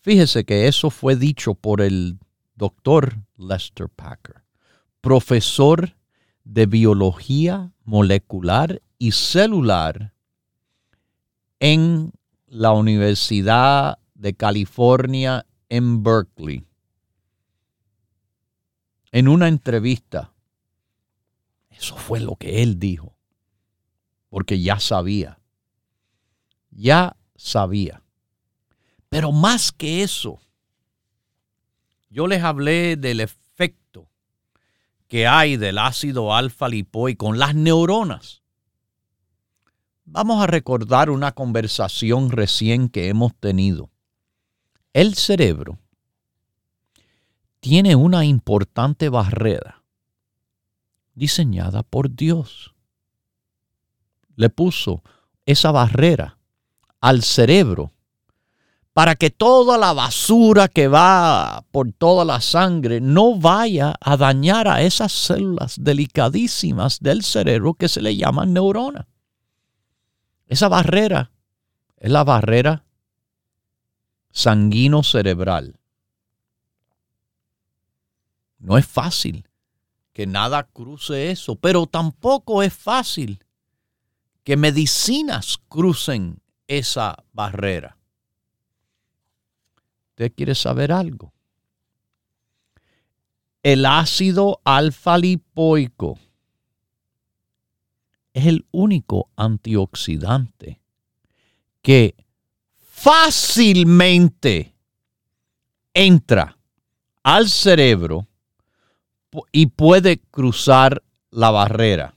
Fíjese 0.00 0.44
que 0.44 0.68
eso 0.68 0.90
fue 0.90 1.16
dicho 1.16 1.54
por 1.54 1.80
el 1.80 2.18
doctor 2.58 3.16
Lester 3.36 3.88
Packer, 3.88 4.42
profesor 5.00 5.96
de 6.42 6.66
biología 6.66 7.72
molecular 7.84 8.82
y 8.98 9.12
celular 9.12 10.12
en 11.60 12.12
la 12.46 12.72
Universidad 12.72 13.98
de 14.14 14.34
California 14.34 15.46
en 15.68 16.02
Berkeley. 16.02 16.66
En 19.12 19.28
una 19.28 19.46
entrevista, 19.46 20.32
eso 21.70 21.96
fue 21.96 22.18
lo 22.18 22.34
que 22.34 22.62
él 22.62 22.80
dijo, 22.80 23.14
porque 24.30 24.60
ya 24.60 24.80
sabía, 24.80 25.38
ya 26.70 27.16
sabía. 27.36 28.02
Pero 29.08 29.30
más 29.30 29.70
que 29.70 30.02
eso, 30.02 30.40
yo 32.10 32.26
les 32.26 32.42
hablé 32.42 32.96
del 32.96 33.20
efecto 33.20 34.08
que 35.08 35.26
hay 35.26 35.56
del 35.56 35.78
ácido 35.78 36.34
alfa 36.34 36.68
lipoico 36.68 37.26
con 37.26 37.38
las 37.38 37.54
neuronas. 37.54 38.42
vamos 40.04 40.42
a 40.42 40.46
recordar 40.46 41.10
una 41.10 41.32
conversación 41.32 42.30
recién 42.30 42.88
que 42.88 43.08
hemos 43.08 43.34
tenido. 43.34 43.90
El 44.94 45.14
cerebro 45.14 45.78
tiene 47.60 47.94
una 47.94 48.24
importante 48.24 49.10
barrera 49.10 49.82
diseñada 51.14 51.82
por 51.82 52.14
Dios. 52.14 52.74
Le 54.36 54.48
puso 54.48 55.02
esa 55.44 55.72
barrera 55.72 56.38
al 57.00 57.22
cerebro 57.22 57.92
para 58.98 59.14
que 59.14 59.30
toda 59.30 59.78
la 59.78 59.92
basura 59.92 60.66
que 60.66 60.88
va 60.88 61.64
por 61.70 61.92
toda 61.92 62.24
la 62.24 62.40
sangre 62.40 63.00
no 63.00 63.38
vaya 63.38 63.94
a 64.00 64.16
dañar 64.16 64.66
a 64.66 64.82
esas 64.82 65.12
células 65.12 65.76
delicadísimas 65.78 66.98
del 66.98 67.22
cerebro 67.22 67.74
que 67.74 67.88
se 67.88 68.02
le 68.02 68.16
llaman 68.16 68.52
neurona. 68.52 69.06
Esa 70.48 70.66
barrera 70.66 71.30
es 71.96 72.10
la 72.10 72.24
barrera 72.24 72.86
sanguino 74.32 75.04
cerebral. 75.04 75.78
No 78.58 78.78
es 78.78 78.86
fácil 78.88 79.48
que 80.12 80.26
nada 80.26 80.64
cruce 80.64 81.30
eso, 81.30 81.54
pero 81.54 81.86
tampoco 81.86 82.64
es 82.64 82.74
fácil 82.74 83.44
que 84.42 84.56
medicinas 84.56 85.60
crucen 85.68 86.42
esa 86.66 87.22
barrera. 87.32 87.97
¿Usted 90.18 90.34
quiere 90.34 90.56
saber 90.56 90.90
algo? 90.90 91.32
El 93.62 93.86
ácido 93.86 94.60
alfa-lipoico 94.64 96.18
es 98.32 98.46
el 98.46 98.66
único 98.72 99.30
antioxidante 99.36 100.80
que 101.82 102.16
fácilmente 102.74 104.74
entra 105.94 106.58
al 107.22 107.48
cerebro 107.48 108.26
y 109.52 109.66
puede 109.66 110.18
cruzar 110.18 111.04
la 111.30 111.52
barrera. 111.52 112.16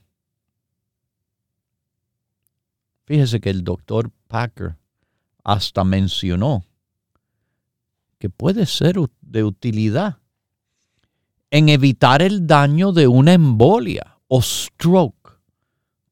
Fíjese 3.04 3.40
que 3.40 3.50
el 3.50 3.62
doctor 3.62 4.10
Packer 4.26 4.76
hasta 5.44 5.84
mencionó 5.84 6.64
que 8.22 8.30
puede 8.30 8.66
ser 8.66 8.94
de 9.20 9.42
utilidad 9.42 10.18
en 11.50 11.68
evitar 11.68 12.22
el 12.22 12.46
daño 12.46 12.92
de 12.92 13.08
una 13.08 13.32
embolia 13.32 14.20
o 14.28 14.40
stroke, 14.40 15.40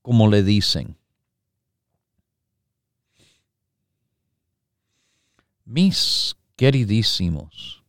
como 0.02 0.26
le 0.26 0.42
dicen. 0.42 0.96
Mis 5.64 6.34
queridísimos, 6.56 7.84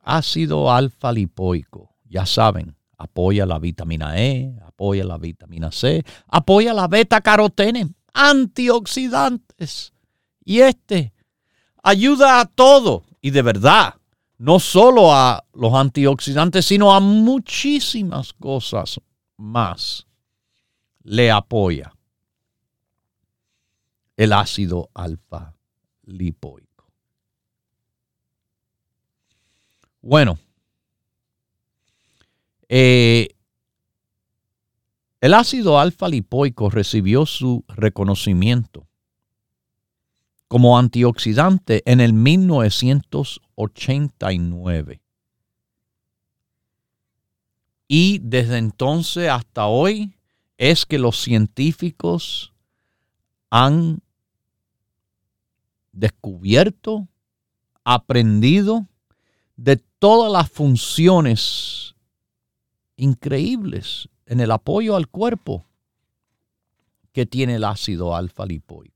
ácido 0.00 0.72
alfa 0.72 1.12
lipoico, 1.12 1.94
ya 2.08 2.24
saben, 2.24 2.74
apoya 2.96 3.44
la 3.44 3.58
vitamina 3.58 4.18
E, 4.18 4.58
apoya 4.64 5.04
la 5.04 5.18
vitamina 5.18 5.70
C, 5.70 6.02
apoya 6.28 6.72
la 6.72 6.88
beta 6.88 7.20
carotene, 7.20 7.90
antioxidantes. 8.14 9.92
Y 10.42 10.60
este 10.60 11.12
ayuda 11.84 12.40
a 12.40 12.46
todo 12.46 13.04
y 13.20 13.30
de 13.30 13.42
verdad, 13.42 13.94
no 14.38 14.58
solo 14.58 15.12
a 15.14 15.44
los 15.54 15.72
antioxidantes, 15.74 16.64
sino 16.66 16.92
a 16.92 16.98
muchísimas 16.98 18.32
cosas 18.32 19.00
más. 19.36 20.06
Le 21.04 21.30
apoya 21.30 21.94
el 24.16 24.32
ácido 24.32 24.90
alfa 24.94 25.54
lipoico. 26.04 26.90
Bueno, 30.00 30.38
eh, 32.68 33.28
el 35.20 35.34
ácido 35.34 35.78
alfa 35.78 36.08
lipoico 36.08 36.70
recibió 36.70 37.26
su 37.26 37.64
reconocimiento 37.68 38.86
como 40.54 40.78
antioxidante 40.78 41.82
en 41.84 42.00
el 42.00 42.12
1989. 42.12 45.02
Y 47.88 48.20
desde 48.20 48.58
entonces 48.58 49.30
hasta 49.30 49.66
hoy 49.66 50.14
es 50.56 50.86
que 50.86 51.00
los 51.00 51.20
científicos 51.20 52.52
han 53.50 53.98
descubierto, 55.90 57.08
aprendido 57.82 58.86
de 59.56 59.78
todas 59.98 60.30
las 60.30 60.48
funciones 60.48 61.96
increíbles 62.94 64.08
en 64.24 64.38
el 64.38 64.52
apoyo 64.52 64.94
al 64.94 65.08
cuerpo 65.08 65.66
que 67.10 67.26
tiene 67.26 67.56
el 67.56 67.64
ácido 67.64 68.14
alfa 68.14 68.46
lipoico. 68.46 68.93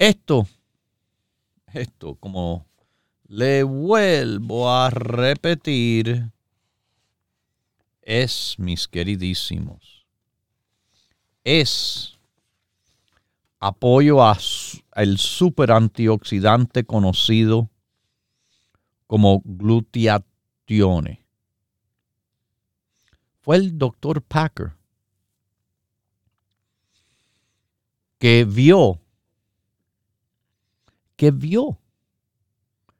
Esto, 0.00 0.48
esto, 1.74 2.14
como 2.14 2.66
le 3.28 3.62
vuelvo 3.64 4.70
a 4.70 4.88
repetir, 4.88 6.32
es, 8.00 8.54
mis 8.56 8.88
queridísimos, 8.88 10.06
es 11.44 12.18
apoyo 13.58 14.22
al 14.22 15.18
super 15.18 15.70
antioxidante 15.70 16.84
conocido 16.84 17.68
como 19.06 19.42
glutatione. 19.44 21.26
Fue 23.42 23.56
el 23.56 23.76
doctor 23.76 24.22
Packer 24.22 24.72
que 28.18 28.46
vio 28.46 28.98
que 31.20 31.32
vio 31.32 31.78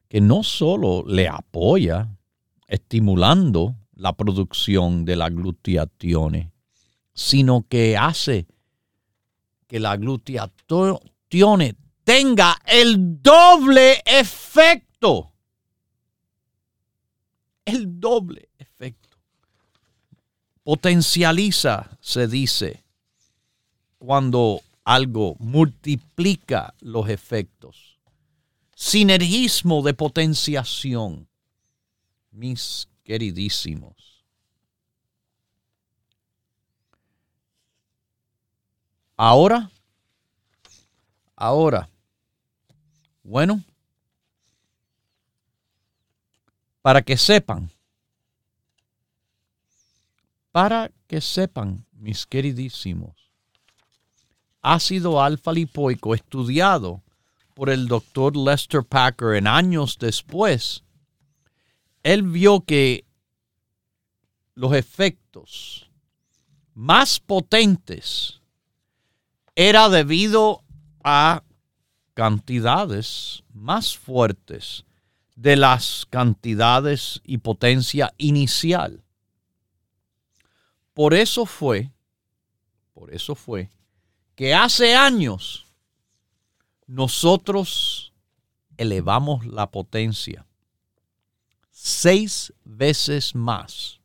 que 0.07 0.21
no 0.21 0.43
solo 0.43 1.05
le 1.07 1.27
apoya 1.27 2.19
estimulando 2.69 3.77
la 3.95 4.13
producción 4.13 5.07
de 5.07 5.17
la 5.17 5.31
glutatione, 5.31 6.53
sino 7.15 7.65
que 7.67 7.97
hace 7.97 8.47
que 9.67 9.81
la 9.81 9.97
glutatione 9.97 11.77
tenga 12.05 12.59
el 12.67 13.23
doble 13.23 14.03
efecto. 14.05 15.33
El 17.65 17.99
doble 17.99 18.51
efecto. 18.59 19.17
Potencializa, 20.63 21.97
se 22.03 22.29
dice, 22.29 22.85
cuando 23.97 24.61
algo 24.85 25.37
multiplica 25.39 26.75
los 26.81 27.09
efectos 27.09 27.90
sinergismo 28.81 29.83
de 29.83 29.93
potenciación. 29.93 31.29
Mis 32.31 32.89
queridísimos. 33.05 34.25
Ahora, 39.19 39.71
ahora, 41.37 41.91
bueno, 43.23 43.63
para 46.81 47.03
que 47.03 47.19
sepan, 47.19 47.71
para 50.51 50.91
que 51.07 51.21
sepan, 51.21 51.85
mis 51.93 52.25
queridísimos, 52.25 53.15
ácido 54.63 55.21
alfa 55.21 55.53
lipoico 55.53 56.15
estudiado 56.15 57.03
por 57.61 57.69
el 57.69 57.89
doctor 57.89 58.39
Lester 58.39 58.83
Packer 58.83 59.35
en 59.35 59.47
años 59.47 59.99
después, 59.99 60.83
él 62.03 62.23
vio 62.23 62.65
que 62.65 63.05
los 64.55 64.73
efectos 64.73 65.91
más 66.73 67.21
potentes 67.21 68.41
era 69.55 69.91
debido 69.91 70.65
a 71.05 71.43
cantidades 72.15 73.43
más 73.53 73.95
fuertes 73.95 74.87
de 75.37 75.57
las 75.57 76.07
cantidades 76.09 77.21
y 77.25 77.37
potencia 77.37 78.15
inicial. 78.17 79.05
Por 80.95 81.13
eso 81.13 81.45
fue, 81.45 81.93
por 82.95 83.13
eso 83.13 83.35
fue 83.35 83.69
que 84.35 84.55
hace 84.55 84.95
años 84.95 85.67
nosotros 86.91 88.13
elevamos 88.77 89.47
la 89.47 89.71
potencia 89.71 90.45
seis 91.71 92.53
veces 92.65 93.37
más 93.37 94.01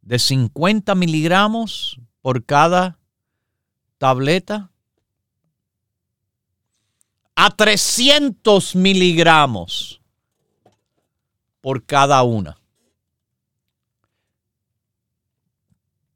de 0.00 0.18
50 0.18 0.94
miligramos 0.94 2.00
por 2.22 2.42
cada 2.42 2.98
tableta 3.98 4.70
a 7.34 7.50
300 7.50 8.74
miligramos 8.74 10.00
por 11.60 11.84
cada 11.84 12.22
una. 12.22 12.58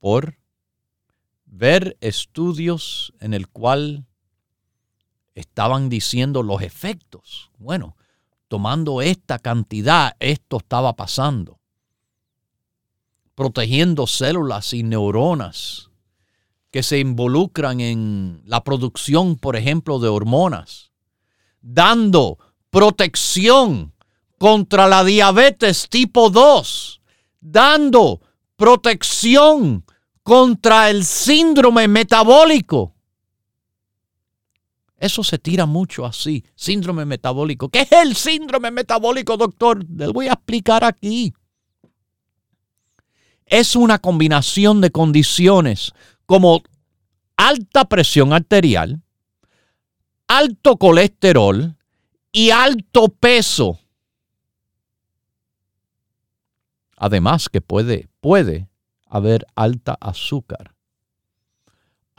Por 0.00 0.38
ver 1.44 1.98
estudios 2.00 3.12
en 3.20 3.34
el 3.34 3.48
cual 3.48 4.06
estaban 5.34 5.88
diciendo 5.88 6.42
los 6.42 6.62
efectos. 6.62 7.50
Bueno, 7.58 7.96
tomando 8.48 9.02
esta 9.02 9.38
cantidad, 9.38 10.16
esto 10.20 10.58
estaba 10.58 10.94
pasando. 10.94 11.58
Protegiendo 13.34 14.06
células 14.06 14.72
y 14.74 14.82
neuronas 14.82 15.90
que 16.70 16.82
se 16.82 16.98
involucran 16.98 17.80
en 17.80 18.42
la 18.46 18.64
producción, 18.64 19.36
por 19.36 19.56
ejemplo, 19.56 19.98
de 19.98 20.08
hormonas. 20.08 20.90
Dando 21.60 22.38
protección 22.70 23.92
contra 24.38 24.88
la 24.88 25.04
diabetes 25.04 25.88
tipo 25.88 26.30
2. 26.30 27.00
Dando 27.40 28.20
protección 28.56 29.84
contra 30.22 30.88
el 30.88 31.04
síndrome 31.04 31.88
metabólico. 31.88 32.91
Eso 35.02 35.24
se 35.24 35.36
tira 35.36 35.66
mucho 35.66 36.06
así, 36.06 36.44
síndrome 36.54 37.04
metabólico. 37.04 37.68
¿Qué 37.68 37.80
es 37.80 37.90
el 37.90 38.14
síndrome 38.14 38.70
metabólico, 38.70 39.36
doctor? 39.36 39.84
Le 39.90 40.06
voy 40.06 40.28
a 40.28 40.34
explicar 40.34 40.84
aquí. 40.84 41.34
Es 43.44 43.74
una 43.74 43.98
combinación 43.98 44.80
de 44.80 44.92
condiciones 44.92 45.92
como 46.24 46.62
alta 47.36 47.86
presión 47.86 48.32
arterial, 48.32 49.02
alto 50.28 50.76
colesterol 50.76 51.76
y 52.30 52.50
alto 52.50 53.08
peso. 53.08 53.80
Además 56.96 57.48
que 57.48 57.60
puede, 57.60 58.08
puede 58.20 58.68
haber 59.06 59.48
alta 59.56 59.98
azúcar. 60.00 60.71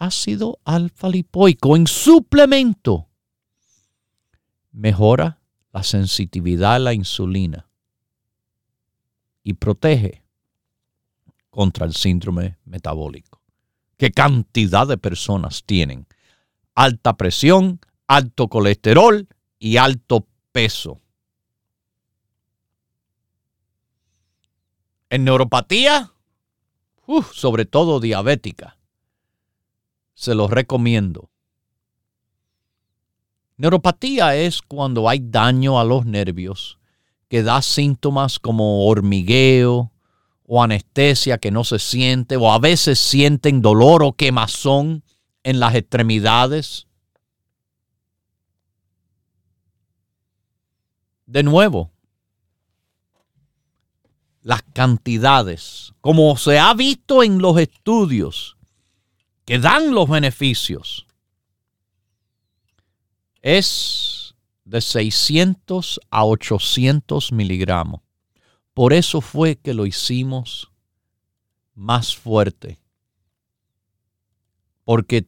Ácido 0.03 0.59
alfa 0.65 1.07
lipoico 1.07 1.77
en 1.77 1.87
suplemento 1.87 3.07
mejora 4.73 5.39
la 5.71 5.81
sensitividad 5.81 6.75
a 6.75 6.79
la 6.79 6.93
insulina 6.93 7.69
y 9.43 9.53
protege 9.53 10.25
contra 11.49 11.85
el 11.85 11.93
síndrome 11.93 12.57
metabólico. 12.65 13.41
¿Qué 13.95 14.11
cantidad 14.11 14.85
de 14.85 14.97
personas 14.97 15.63
tienen 15.63 16.05
alta 16.75 17.15
presión, 17.15 17.79
alto 18.05 18.49
colesterol 18.49 19.29
y 19.57 19.77
alto 19.77 20.27
peso? 20.51 20.99
En 25.09 25.23
neuropatía, 25.23 26.11
sobre 27.31 27.63
todo 27.63 28.01
diabética. 28.01 28.77
Se 30.13 30.35
los 30.35 30.49
recomiendo. 30.49 31.29
Neuropatía 33.57 34.35
es 34.35 34.61
cuando 34.61 35.07
hay 35.07 35.19
daño 35.19 35.79
a 35.79 35.83
los 35.83 36.05
nervios 36.05 36.79
que 37.29 37.43
da 37.43 37.61
síntomas 37.61 38.39
como 38.39 38.85
hormigueo 38.87 39.91
o 40.45 40.61
anestesia 40.61 41.37
que 41.37 41.51
no 41.51 41.63
se 41.63 41.79
siente 41.79 42.35
o 42.35 42.51
a 42.51 42.59
veces 42.59 42.99
sienten 42.99 43.61
dolor 43.61 44.03
o 44.03 44.13
quemazón 44.13 45.03
en 45.43 45.59
las 45.59 45.75
extremidades. 45.75 46.87
De 51.25 51.43
nuevo, 51.43 51.91
las 54.41 54.61
cantidades, 54.61 55.93
como 56.01 56.35
se 56.37 56.59
ha 56.59 56.73
visto 56.73 57.23
en 57.23 57.39
los 57.39 57.57
estudios 57.57 58.52
que 59.45 59.59
dan 59.59 59.93
los 59.93 60.09
beneficios, 60.09 61.05
es 63.41 64.35
de 64.63 64.81
600 64.81 65.99
a 66.09 66.25
800 66.25 67.31
miligramos. 67.31 68.01
Por 68.73 68.93
eso 68.93 69.21
fue 69.21 69.57
que 69.57 69.73
lo 69.73 69.85
hicimos 69.85 70.71
más 71.75 72.15
fuerte. 72.15 72.79
Porque, 74.85 75.27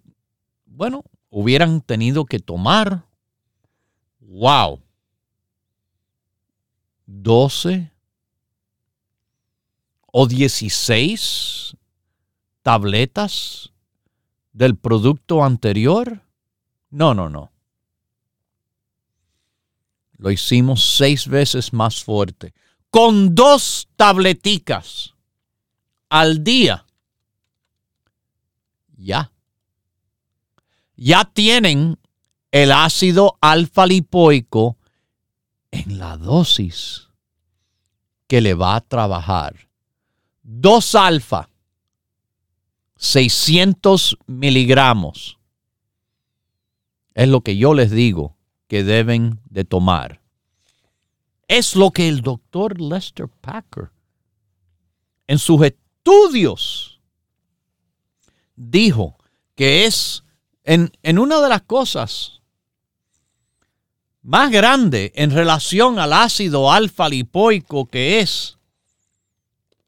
bueno, 0.66 1.04
hubieran 1.30 1.82
tenido 1.82 2.26
que 2.26 2.40
tomar, 2.40 3.06
wow, 4.20 4.82
12 7.06 7.92
o 10.12 10.28
16 10.28 11.76
tabletas 12.62 13.74
del 14.56 14.78
producto 14.78 15.44
anterior? 15.44 16.24
No, 16.90 17.14
no, 17.14 17.30
no. 17.30 17.52
Lo 20.18 20.32
hicimos 20.32 20.96
seis 20.96 21.28
veces 21.28 21.74
más 21.74 22.04
fuerte. 22.04 22.54
Con 22.90 23.36
dos 23.36 23.90
tableticas 23.98 25.14
al 26.10 26.44
día. 26.44 26.86
Ya. 28.96 29.32
Ya 30.96 31.26
tienen 31.26 32.00
el 32.52 32.72
ácido 32.72 33.38
alfa 33.42 33.86
lipoico 33.86 34.78
en 35.72 36.00
la 36.00 36.16
dosis 36.16 37.10
que 38.28 38.40
le 38.40 38.54
va 38.54 38.78
a 38.78 38.82
trabajar 38.82 39.66
2 40.48 40.96
alfa, 40.96 41.50
600 42.98 44.18
miligramos. 44.28 45.38
Es 47.14 47.28
lo 47.28 47.42
que 47.42 47.58
yo 47.58 47.74
les 47.74 47.92
digo 47.92 48.36
que 48.68 48.84
deben 48.84 49.40
de 49.50 49.64
tomar. 49.64 50.22
Es 51.48 51.76
lo 51.76 51.92
que 51.92 52.08
el 52.08 52.22
doctor 52.22 52.80
Lester 52.82 53.28
Packer 53.28 53.92
en 55.28 55.40
sus 55.40 55.62
estudios 55.64 57.00
dijo 58.56 59.18
que 59.56 59.86
es 59.86 60.24
en, 60.64 60.92
en 61.04 61.20
una 61.20 61.42
de 61.42 61.50
las 61.50 61.62
cosas 61.62 62.42
más 64.22 64.52
grande 64.52 65.12
en 65.16 65.30
relación 65.30 66.00
al 66.00 66.14
ácido 66.14 66.72
alfa 66.72 67.08
lipoico 67.08 67.86
que 67.86 68.20
es 68.20 68.58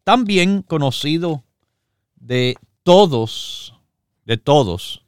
también 0.03 0.61
conocido 0.61 1.43
de 2.15 2.55
todos, 2.87 3.73
de 4.23 4.37
todos 4.37 5.03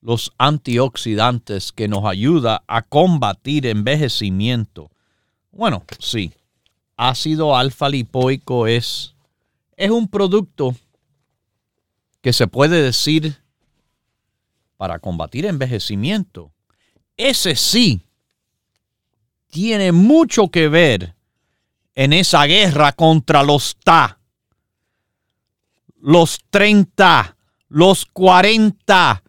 los 0.00 0.32
antioxidantes 0.38 1.72
que 1.72 1.88
nos 1.88 2.06
ayuda 2.06 2.64
a 2.66 2.80
combatir 2.80 3.66
envejecimiento. 3.66 4.90
Bueno, 5.52 5.84
sí, 5.98 6.32
ácido 6.96 7.54
alfa 7.54 7.90
lipoico 7.90 8.66
es, 8.66 9.14
es 9.76 9.90
un 9.90 10.08
producto 10.08 10.74
que 12.22 12.32
se 12.32 12.46
puede 12.46 12.80
decir 12.80 13.36
para 14.78 15.00
combatir 15.00 15.44
envejecimiento. 15.44 16.50
Ese 17.18 17.56
sí 17.56 18.00
tiene 19.50 19.92
mucho 19.92 20.48
que 20.48 20.70
ver 20.70 21.14
en 21.94 22.14
esa 22.14 22.46
guerra 22.46 22.92
contra 22.92 23.42
los 23.42 23.76
TA. 23.84 24.18
Los 26.04 26.38
30, 26.50 27.34
los 27.68 28.04
40, 28.04 29.22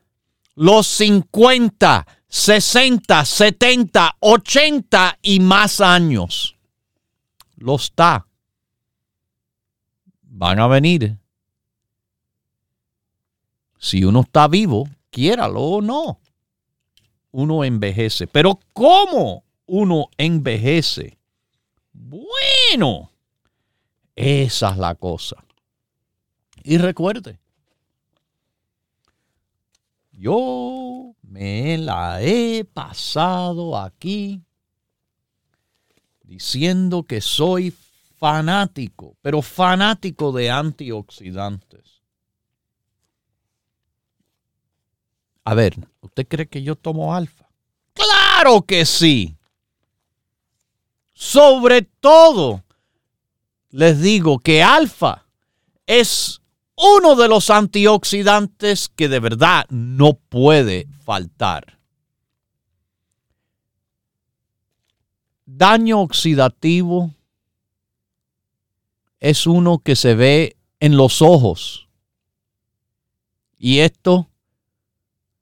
los 0.56 0.86
50, 0.88 2.06
60, 2.28 3.24
70, 3.24 4.18
80 4.20 5.20
y 5.22 5.40
más 5.40 5.80
años. 5.80 6.58
Los 7.56 7.94
TA 7.94 8.28
van 10.22 10.60
a 10.60 10.68
venir. 10.68 11.18
Si 13.80 14.04
uno 14.04 14.20
está 14.20 14.50
vivo, 14.50 14.90
quiéralo 15.12 15.62
o 15.62 15.82
no, 15.82 16.20
uno 17.32 17.64
envejece. 17.64 18.28
Pero 18.28 18.60
¿cómo 18.74 19.46
uno 19.66 20.10
envejece? 20.18 21.18
Bueno, 21.94 23.14
esa 24.14 24.72
es 24.72 24.78
la 24.78 24.96
cosa. 24.96 25.45
Y 26.68 26.80
recuerde, 26.80 27.40
yo 30.12 31.14
me 31.22 31.78
la 31.78 32.24
he 32.24 32.66
pasado 32.66 33.78
aquí 33.78 34.42
diciendo 36.24 37.04
que 37.04 37.22
soy 37.22 37.70
fanático, 38.18 39.16
pero 39.22 39.44
fanático 39.44 40.32
de 40.32 40.50
antioxidantes. 40.50 42.02
A 45.44 45.54
ver, 45.54 45.76
¿usted 46.02 46.28
cree 46.28 46.48
que 46.48 46.64
yo 46.64 46.76
tomo 46.76 47.14
alfa? 47.14 47.48
Claro 47.94 48.64
que 48.64 48.88
sí. 48.88 49.38
Sobre 51.14 51.84
todo, 51.84 52.64
les 53.70 54.02
digo 54.02 54.40
que 54.40 54.64
alfa 54.64 55.28
es 55.86 56.42
uno 56.76 57.16
de 57.16 57.28
los 57.28 57.50
antioxidantes 57.50 58.90
que 58.90 59.10
de 59.10 59.20
verdad 59.20 59.66
no 59.70 60.14
puede 60.14 60.88
faltar. 61.04 61.80
Daño 65.46 66.02
oxidativo 66.02 67.12
es 69.20 69.48
uno 69.48 69.80
que 69.80 69.96
se 69.96 70.16
ve 70.16 70.58
en 70.80 70.98
los 70.98 71.22
ojos. 71.22 71.88
Y 73.58 73.80
esto 73.80 74.30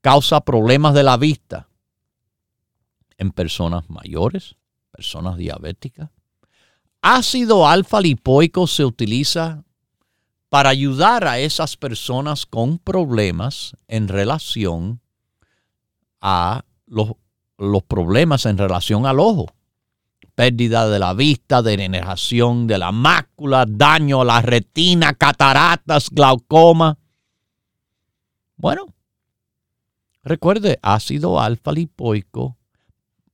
causa 0.00 0.40
problemas 0.40 0.94
de 0.94 1.02
la 1.02 1.16
vista 1.16 1.68
en 3.18 3.32
personas 3.32 3.90
mayores, 3.90 4.56
personas 4.90 5.36
diabéticas. 5.36 6.10
Ácido 7.02 7.68
alfa 7.68 8.00
lipoico 8.00 8.66
se 8.66 8.84
utiliza 8.84 9.64
para 10.48 10.70
ayudar 10.70 11.26
a 11.26 11.38
esas 11.38 11.76
personas 11.76 12.46
con 12.46 12.78
problemas 12.78 13.76
en 13.88 14.08
relación 14.08 15.00
a 16.20 16.64
los, 16.86 17.12
los 17.58 17.82
problemas 17.82 18.46
en 18.46 18.58
relación 18.58 19.06
al 19.06 19.20
ojo 19.20 19.46
pérdida 20.34 20.88
de 20.88 20.98
la 20.98 21.14
vista, 21.14 21.62
degeneración 21.62 22.66
de 22.66 22.78
la 22.78 22.92
mácula, 22.92 23.64
daño 23.68 24.22
a 24.22 24.24
la 24.24 24.42
retina, 24.42 25.14
cataratas, 25.14 26.10
glaucoma. 26.10 26.98
Bueno, 28.56 28.86
recuerde, 30.22 30.78
ácido 30.82 31.40
alfa 31.40 31.72
lipoico 31.72 32.56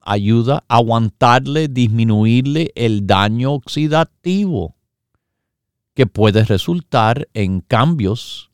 ayuda 0.01 0.65
a 0.69 0.77
aguantarle, 0.77 1.69
disminuirle 1.69 2.73
el 2.75 3.07
daño 3.07 3.53
oxidativo 3.53 4.75
que 5.95 6.07
puede 6.07 6.45
resultar 6.45 7.29
en 7.35 7.61
cambios 7.61 8.51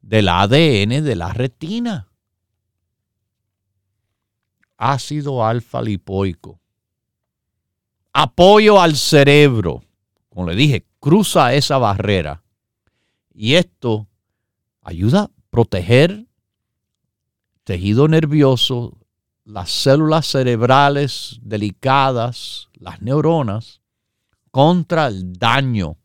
del 0.00 0.28
ADN 0.28 1.04
de 1.04 1.16
la 1.16 1.32
retina. 1.32 2.08
Ácido 4.76 5.44
alfa 5.44 5.82
lipoico 5.82 6.60
apoyo 8.16 8.80
al 8.80 8.96
cerebro. 8.96 9.82
Como 10.30 10.48
le 10.48 10.56
dije, 10.56 10.86
cruza 11.00 11.52
esa 11.52 11.76
barrera. 11.76 12.42
Y 13.34 13.54
esto 13.54 14.08
ayuda 14.80 15.24
a 15.24 15.30
proteger 15.50 16.26
tejido 17.64 18.08
nervioso, 18.08 18.96
las 19.44 19.70
células 19.70 20.26
cerebrales 20.26 21.38
delicadas, 21.42 22.70
las 22.72 23.02
neuronas, 23.02 23.82
contra 24.50 25.08
el 25.08 25.34
daño 25.34 25.98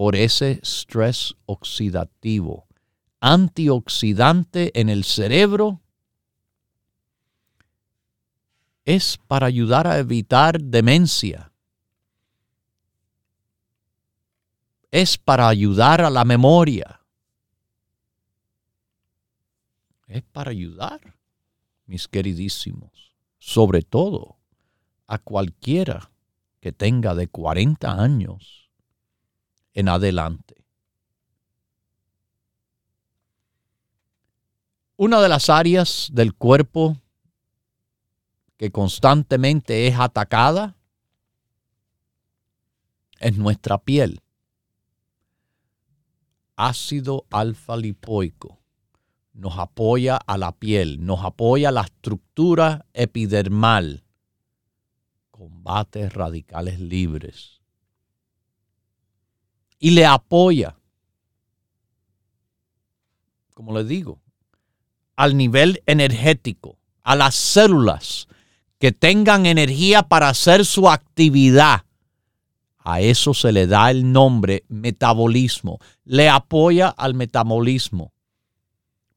por 0.00 0.16
ese 0.16 0.52
estrés 0.62 1.34
oxidativo. 1.44 2.66
Antioxidante 3.20 4.70
en 4.80 4.88
el 4.88 5.04
cerebro 5.04 5.82
es 8.86 9.18
para 9.18 9.46
ayudar 9.46 9.86
a 9.86 9.98
evitar 9.98 10.58
demencia. 10.58 11.52
Es 14.90 15.18
para 15.18 15.48
ayudar 15.48 16.00
a 16.00 16.08
la 16.08 16.24
memoria. 16.24 17.02
Es 20.06 20.22
para 20.22 20.50
ayudar, 20.50 21.14
mis 21.84 22.08
queridísimos, 22.08 23.12
sobre 23.38 23.82
todo 23.82 24.38
a 25.06 25.18
cualquiera 25.18 26.10
que 26.58 26.72
tenga 26.72 27.14
de 27.14 27.28
40 27.28 28.02
años 28.02 28.59
en 29.74 29.88
adelante. 29.88 30.56
Una 34.96 35.20
de 35.20 35.28
las 35.28 35.48
áreas 35.48 36.08
del 36.12 36.34
cuerpo 36.34 36.96
que 38.56 38.70
constantemente 38.70 39.86
es 39.86 39.98
atacada 39.98 40.76
es 43.18 43.36
nuestra 43.38 43.78
piel. 43.78 44.20
Ácido 46.56 47.24
alfa 47.30 47.76
lipoico 47.76 48.58
nos 49.32 49.58
apoya 49.58 50.16
a 50.16 50.36
la 50.36 50.52
piel, 50.52 51.04
nos 51.04 51.24
apoya 51.24 51.70
la 51.70 51.82
estructura 51.82 52.84
epidermal, 52.92 54.04
combate 55.30 56.10
radicales 56.10 56.78
libres 56.78 57.59
y 59.80 59.90
le 59.92 60.06
apoya, 60.06 60.76
como 63.54 63.76
les 63.76 63.88
digo, 63.88 64.20
al 65.16 65.36
nivel 65.36 65.82
energético, 65.86 66.78
a 67.02 67.16
las 67.16 67.34
células 67.34 68.28
que 68.78 68.92
tengan 68.92 69.46
energía 69.46 70.02
para 70.02 70.28
hacer 70.28 70.64
su 70.64 70.88
actividad. 70.88 71.84
A 72.78 73.00
eso 73.00 73.34
se 73.34 73.52
le 73.52 73.66
da 73.66 73.90
el 73.90 74.12
nombre 74.12 74.64
metabolismo. 74.68 75.78
Le 76.04 76.28
apoya 76.28 76.88
al 76.88 77.14
metabolismo. 77.14 78.12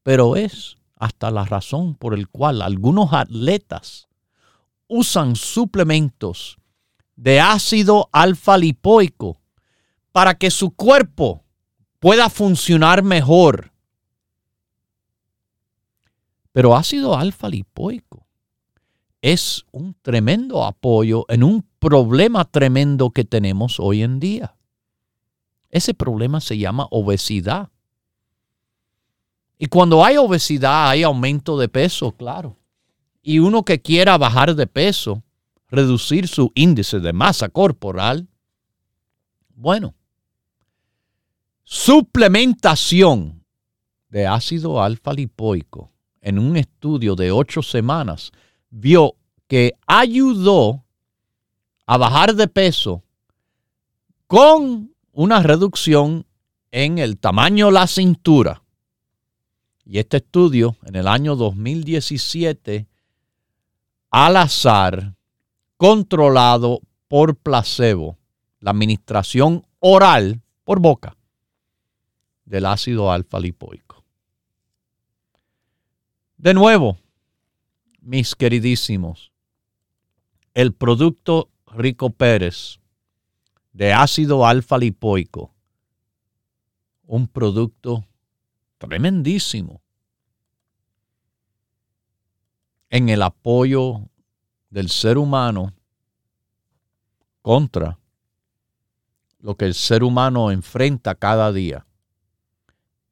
Pero 0.02 0.36
es 0.36 0.76
hasta 0.96 1.30
la 1.30 1.44
razón 1.44 1.94
por 1.94 2.14
el 2.14 2.28
cual 2.28 2.60
algunos 2.60 3.12
atletas 3.12 4.08
usan 4.86 5.36
suplementos 5.36 6.58
de 7.16 7.40
ácido 7.40 8.08
alfa 8.12 8.58
lipoico 8.58 9.40
para 10.14 10.36
que 10.36 10.52
su 10.52 10.70
cuerpo 10.70 11.42
pueda 11.98 12.30
funcionar 12.30 13.02
mejor. 13.02 13.72
Pero 16.52 16.76
ácido 16.76 17.16
alfa 17.16 17.48
lipoico 17.48 18.24
es 19.20 19.64
un 19.72 19.96
tremendo 20.02 20.64
apoyo 20.64 21.24
en 21.28 21.42
un 21.42 21.66
problema 21.80 22.44
tremendo 22.44 23.10
que 23.10 23.24
tenemos 23.24 23.80
hoy 23.80 24.04
en 24.04 24.20
día. 24.20 24.54
Ese 25.68 25.94
problema 25.94 26.40
se 26.40 26.58
llama 26.58 26.86
obesidad. 26.92 27.70
Y 29.58 29.66
cuando 29.66 30.04
hay 30.04 30.16
obesidad 30.16 30.90
hay 30.90 31.02
aumento 31.02 31.58
de 31.58 31.68
peso, 31.68 32.12
claro. 32.12 32.56
Y 33.20 33.40
uno 33.40 33.64
que 33.64 33.82
quiera 33.82 34.16
bajar 34.16 34.54
de 34.54 34.68
peso, 34.68 35.24
reducir 35.66 36.28
su 36.28 36.52
índice 36.54 37.00
de 37.00 37.12
masa 37.12 37.48
corporal, 37.48 38.28
bueno, 39.56 39.96
suplementación 41.74 43.44
de 44.08 44.28
ácido 44.28 44.80
alfa 44.80 45.12
lipoico 45.12 45.90
en 46.20 46.38
un 46.38 46.56
estudio 46.56 47.16
de 47.16 47.32
ocho 47.32 47.62
semanas 47.62 48.30
vio 48.70 49.16
que 49.48 49.72
ayudó 49.84 50.84
a 51.84 51.96
bajar 51.96 52.36
de 52.36 52.46
peso 52.46 53.02
con 54.28 54.94
una 55.10 55.42
reducción 55.42 56.24
en 56.70 56.98
el 56.98 57.18
tamaño 57.18 57.66
de 57.66 57.72
la 57.72 57.88
cintura. 57.88 58.62
Y 59.84 59.98
este 59.98 60.18
estudio 60.18 60.76
en 60.84 60.94
el 60.94 61.08
año 61.08 61.34
2017, 61.34 62.86
al 64.10 64.36
azar, 64.36 65.16
controlado 65.76 66.82
por 67.08 67.34
placebo, 67.34 68.16
la 68.60 68.70
administración 68.70 69.66
oral 69.80 70.40
por 70.62 70.78
boca 70.78 71.16
del 72.44 72.66
ácido 72.66 73.10
alfa 73.10 73.40
lipoico. 73.40 74.04
De 76.36 76.52
nuevo, 76.54 76.98
mis 78.00 78.34
queridísimos, 78.34 79.32
el 80.52 80.74
producto 80.74 81.50
Rico 81.66 82.10
Pérez 82.10 82.78
de 83.72 83.92
ácido 83.92 84.46
alfa 84.46 84.78
lipoico, 84.78 85.52
un 87.06 87.26
producto 87.26 88.06
tremendísimo 88.78 89.82
en 92.88 93.08
el 93.08 93.22
apoyo 93.22 94.08
del 94.70 94.88
ser 94.88 95.18
humano 95.18 95.72
contra 97.42 97.98
lo 99.40 99.56
que 99.56 99.64
el 99.64 99.74
ser 99.74 100.04
humano 100.04 100.50
enfrenta 100.50 101.14
cada 101.14 101.52
día, 101.52 101.86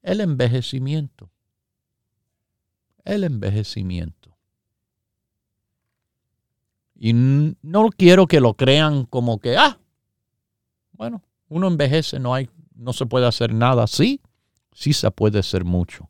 el 0.03 0.21
envejecimiento. 0.21 1.31
El 3.03 3.23
envejecimiento. 3.23 4.37
Y 6.95 7.13
no 7.13 7.89
quiero 7.89 8.27
que 8.27 8.39
lo 8.39 8.53
crean 8.53 9.05
como 9.05 9.39
que, 9.39 9.57
ah, 9.57 9.79
bueno, 10.93 11.21
uno 11.49 11.67
envejece, 11.67 12.19
no 12.19 12.33
hay, 12.33 12.49
no 12.75 12.93
se 12.93 13.05
puede 13.05 13.25
hacer 13.25 13.53
nada. 13.53 13.87
Sí, 13.87 14.21
sí 14.71 14.93
se 14.93 15.09
puede 15.11 15.39
hacer 15.39 15.65
mucho. 15.65 16.09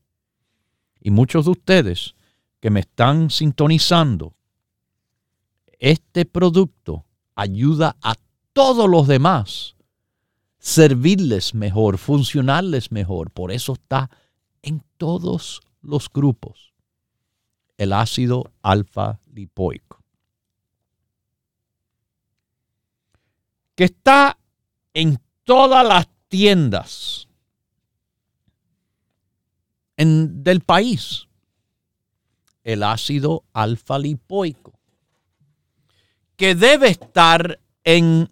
Y 0.99 1.11
muchos 1.11 1.45
de 1.45 1.51
ustedes 1.51 2.15
que 2.59 2.69
me 2.69 2.81
están 2.81 3.29
sintonizando, 3.29 4.35
este 5.79 6.25
producto 6.25 7.05
ayuda 7.35 7.97
a 8.01 8.15
todos 8.53 8.89
los 8.89 9.07
demás 9.07 9.72
servirles 10.63 11.53
mejor, 11.53 11.97
funcionarles 11.97 12.89
mejor. 12.89 13.31
Por 13.31 13.51
eso 13.51 13.73
está 13.73 14.09
en 14.61 14.81
todos 14.95 15.61
los 15.81 16.09
grupos 16.09 16.73
el 17.77 17.91
ácido 17.91 18.49
alfa 18.61 19.19
lipoico. 19.33 20.01
Que 23.75 23.83
está 23.83 24.37
en 24.93 25.19
todas 25.43 25.85
las 25.85 26.07
tiendas 26.29 27.27
del 29.97 30.61
país. 30.61 31.27
El 32.63 32.83
ácido 32.83 33.43
alfa 33.51 33.99
lipoico. 33.99 34.79
Que 36.37 36.55
debe 36.55 36.87
estar 36.87 37.59
en 37.83 38.29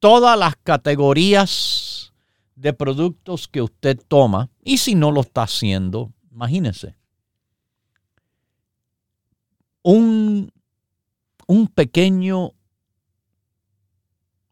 todas 0.00 0.36
las 0.38 0.56
categorías 0.56 2.12
de 2.56 2.72
productos 2.72 3.46
que 3.46 3.62
usted 3.62 3.98
toma. 4.08 4.50
Y 4.64 4.78
si 4.78 4.94
no 4.94 5.12
lo 5.12 5.20
está 5.20 5.42
haciendo, 5.42 6.12
imagínese. 6.30 6.96
Un, 9.82 10.52
un 11.46 11.68
pequeño 11.68 12.52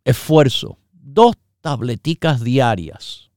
esfuerzo, 0.04 0.78
dos 0.92 1.36
tableticas 1.60 2.42
diarias, 2.42 3.30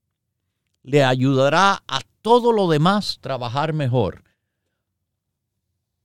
le 0.84 1.04
ayudará 1.04 1.84
a 1.88 2.02
todo 2.22 2.54
lo 2.54 2.70
demás 2.70 3.18
trabajar 3.20 3.74
mejor. 3.74 4.24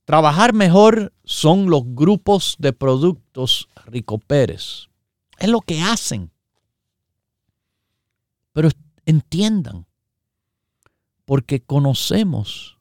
Trabajar 0.03 0.53
mejor 0.53 1.13
son 1.23 1.69
los 1.69 1.83
grupos 1.85 2.55
de 2.59 2.73
productos 2.73 3.69
Rico 3.85 4.17
Pérez. 4.17 4.86
Es 5.37 5.49
lo 5.49 5.61
que 5.61 5.81
hacen. 5.81 6.31
Pero 8.53 8.69
entiendan, 9.05 9.85
porque 11.25 11.61
conocemos 11.61 12.77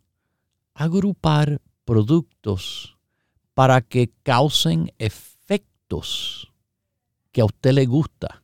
agrupar 0.74 1.60
productos 1.84 2.96
para 3.54 3.80
que 3.80 4.10
causen 4.22 4.92
efectos 4.98 6.52
que 7.32 7.40
a 7.40 7.44
usted 7.44 7.72
le 7.72 7.86
gusta. 7.86 8.42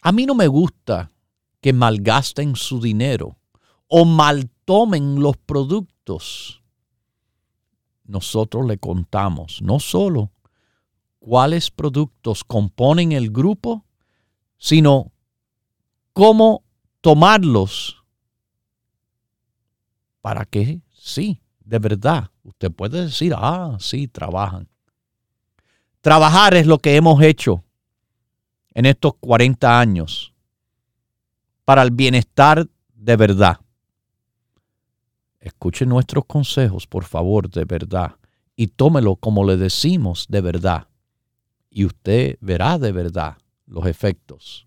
A 0.00 0.12
mí 0.12 0.26
no 0.26 0.34
me 0.34 0.46
gusta 0.46 1.10
que 1.60 1.72
malgasten 1.72 2.56
su 2.56 2.80
dinero 2.80 3.36
o 3.88 4.04
maltomen 4.04 5.20
los 5.20 5.36
productos. 5.36 6.62
Nosotros 8.04 8.66
le 8.66 8.78
contamos 8.78 9.60
no 9.60 9.80
solo 9.80 10.30
cuáles 11.28 11.70
productos 11.70 12.42
componen 12.42 13.12
el 13.12 13.30
grupo, 13.30 13.84
sino 14.56 15.12
cómo 16.14 16.64
tomarlos 17.02 18.02
para 20.22 20.46
que 20.46 20.80
sí, 20.90 21.42
de 21.60 21.78
verdad, 21.80 22.30
usted 22.44 22.72
puede 22.72 23.02
decir, 23.02 23.34
ah, 23.36 23.76
sí, 23.78 24.08
trabajan. 24.08 24.68
Trabajar 26.00 26.54
es 26.54 26.66
lo 26.66 26.78
que 26.78 26.96
hemos 26.96 27.20
hecho 27.22 27.62
en 28.72 28.86
estos 28.86 29.12
40 29.20 29.78
años 29.78 30.32
para 31.66 31.82
el 31.82 31.90
bienestar 31.90 32.66
de 32.94 33.16
verdad. 33.16 33.60
Escuche 35.40 35.84
nuestros 35.84 36.24
consejos, 36.24 36.86
por 36.86 37.04
favor, 37.04 37.50
de 37.50 37.66
verdad, 37.66 38.14
y 38.56 38.68
tómelo 38.68 39.16
como 39.16 39.44
le 39.44 39.58
decimos 39.58 40.24
de 40.30 40.40
verdad. 40.40 40.87
Y 41.70 41.84
usted 41.84 42.38
verá 42.40 42.78
de 42.78 42.92
verdad 42.92 43.36
los 43.66 43.86
efectos 43.86 44.66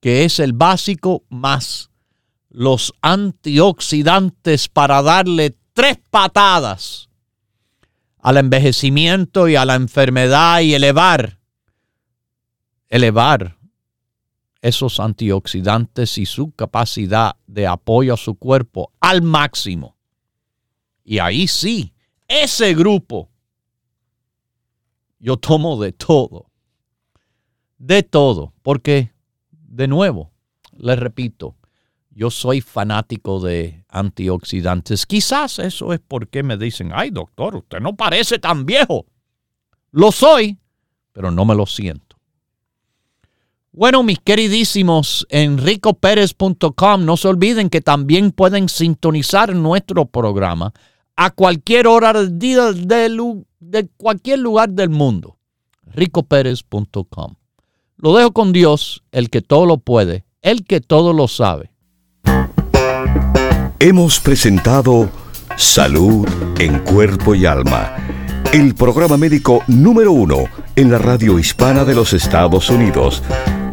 que 0.01 0.25
es 0.25 0.41
el 0.41 0.53
básico 0.53 1.23
más 1.29 1.91
los 2.51 2.93
antioxidantes 3.01 4.69
para 4.69 5.01
darle 5.01 5.57
tres 5.73 5.99
patadas 6.11 7.09
al 8.19 8.37
envejecimiento 8.37 9.49
y 9.49 9.57
a 9.57 9.65
la 9.65 9.77
enfermedad 9.77 10.61
y 10.61 10.75
elevar, 10.75 11.39
elevar 12.89 13.57
esos 14.63 15.01
antioxidantes 15.01 16.17
y 16.19 16.25
su 16.25 16.53
capacidad 16.53 17.37
de 17.47 17.67
apoyo 17.67 18.15
a 18.15 18.17
su 18.17 18.37
cuerpo 18.37 18.93
al 19.01 19.21
máximo. 19.21 19.97
Y 21.05 21.19
ahí 21.19 21.49
sí, 21.49 21.93
ese 22.29 22.73
grupo, 22.75 23.29
yo 25.19 25.37
tomo 25.37 25.83
de 25.83 25.93
todo, 25.93 26.47
de 27.77 28.05
todo, 28.05 28.55
porque, 28.63 29.13
de 29.51 29.89
nuevo, 29.89 30.31
les 30.79 30.99
repito, 30.99 31.57
yo 32.11 32.31
soy 32.31 32.61
fanático 32.61 33.41
de 33.41 33.85
antioxidantes. 33.89 35.07
Quizás 35.07 35.59
eso 35.59 35.93
es 35.93 36.01
porque 36.07 36.45
me 36.45 36.57
dicen, 36.57 36.93
ay 36.95 37.11
doctor, 37.11 37.57
usted 37.57 37.81
no 37.81 37.97
parece 37.97 38.39
tan 38.39 38.65
viejo. 38.65 39.07
Lo 39.91 40.13
soy, 40.13 40.59
pero 41.13 41.31
no 41.33 41.45
me 41.45 41.55
lo 41.55 41.67
siento. 41.67 42.12
Bueno, 43.73 44.03
mis 44.03 44.19
queridísimos, 44.19 45.27
en 45.31 45.59
ricopérez.com, 45.59 47.05
no 47.05 47.17
se 47.17 47.29
olviden 47.29 47.71
que 47.71 47.81
también 47.81 48.31
pueden 48.31 48.69
sintonizar 48.69 49.55
nuestro 49.55 50.05
programa 50.05 50.73
a 51.17 51.31
cualquier 51.31 51.87
hora 51.87 52.13
del 52.13 52.39
día 52.39 52.73
de, 52.73 53.43
de 53.61 53.89
cualquier 53.97 54.39
lugar 54.41 54.71
del 54.71 54.91
mundo. 54.91 55.39
ricopérez.com. 55.87 57.35
Lo 57.97 58.17
dejo 58.17 58.33
con 58.33 58.53
Dios, 58.53 59.03
el 59.11 59.31
que 59.31 59.41
todo 59.41 59.65
lo 59.67 59.79
puede, 59.79 60.25
el 60.43 60.65
que 60.65 60.81
todo 60.81 61.13
lo 61.13 61.29
sabe 61.29 61.73
Hemos 63.85 64.21
presentado 64.21 65.11
Salud 65.57 66.25
en 66.61 66.79
Cuerpo 66.85 67.35
y 67.35 67.47
Alma, 67.47 67.97
el 68.53 68.77
programa 68.77 69.17
médico 69.17 69.65
número 69.67 70.13
uno 70.13 70.45
en 70.77 70.93
la 70.93 70.99
radio 70.99 71.37
hispana 71.37 71.85
de 71.85 71.97
los 71.97 72.13
Estados 72.13 72.71
Unidos, 72.71 73.25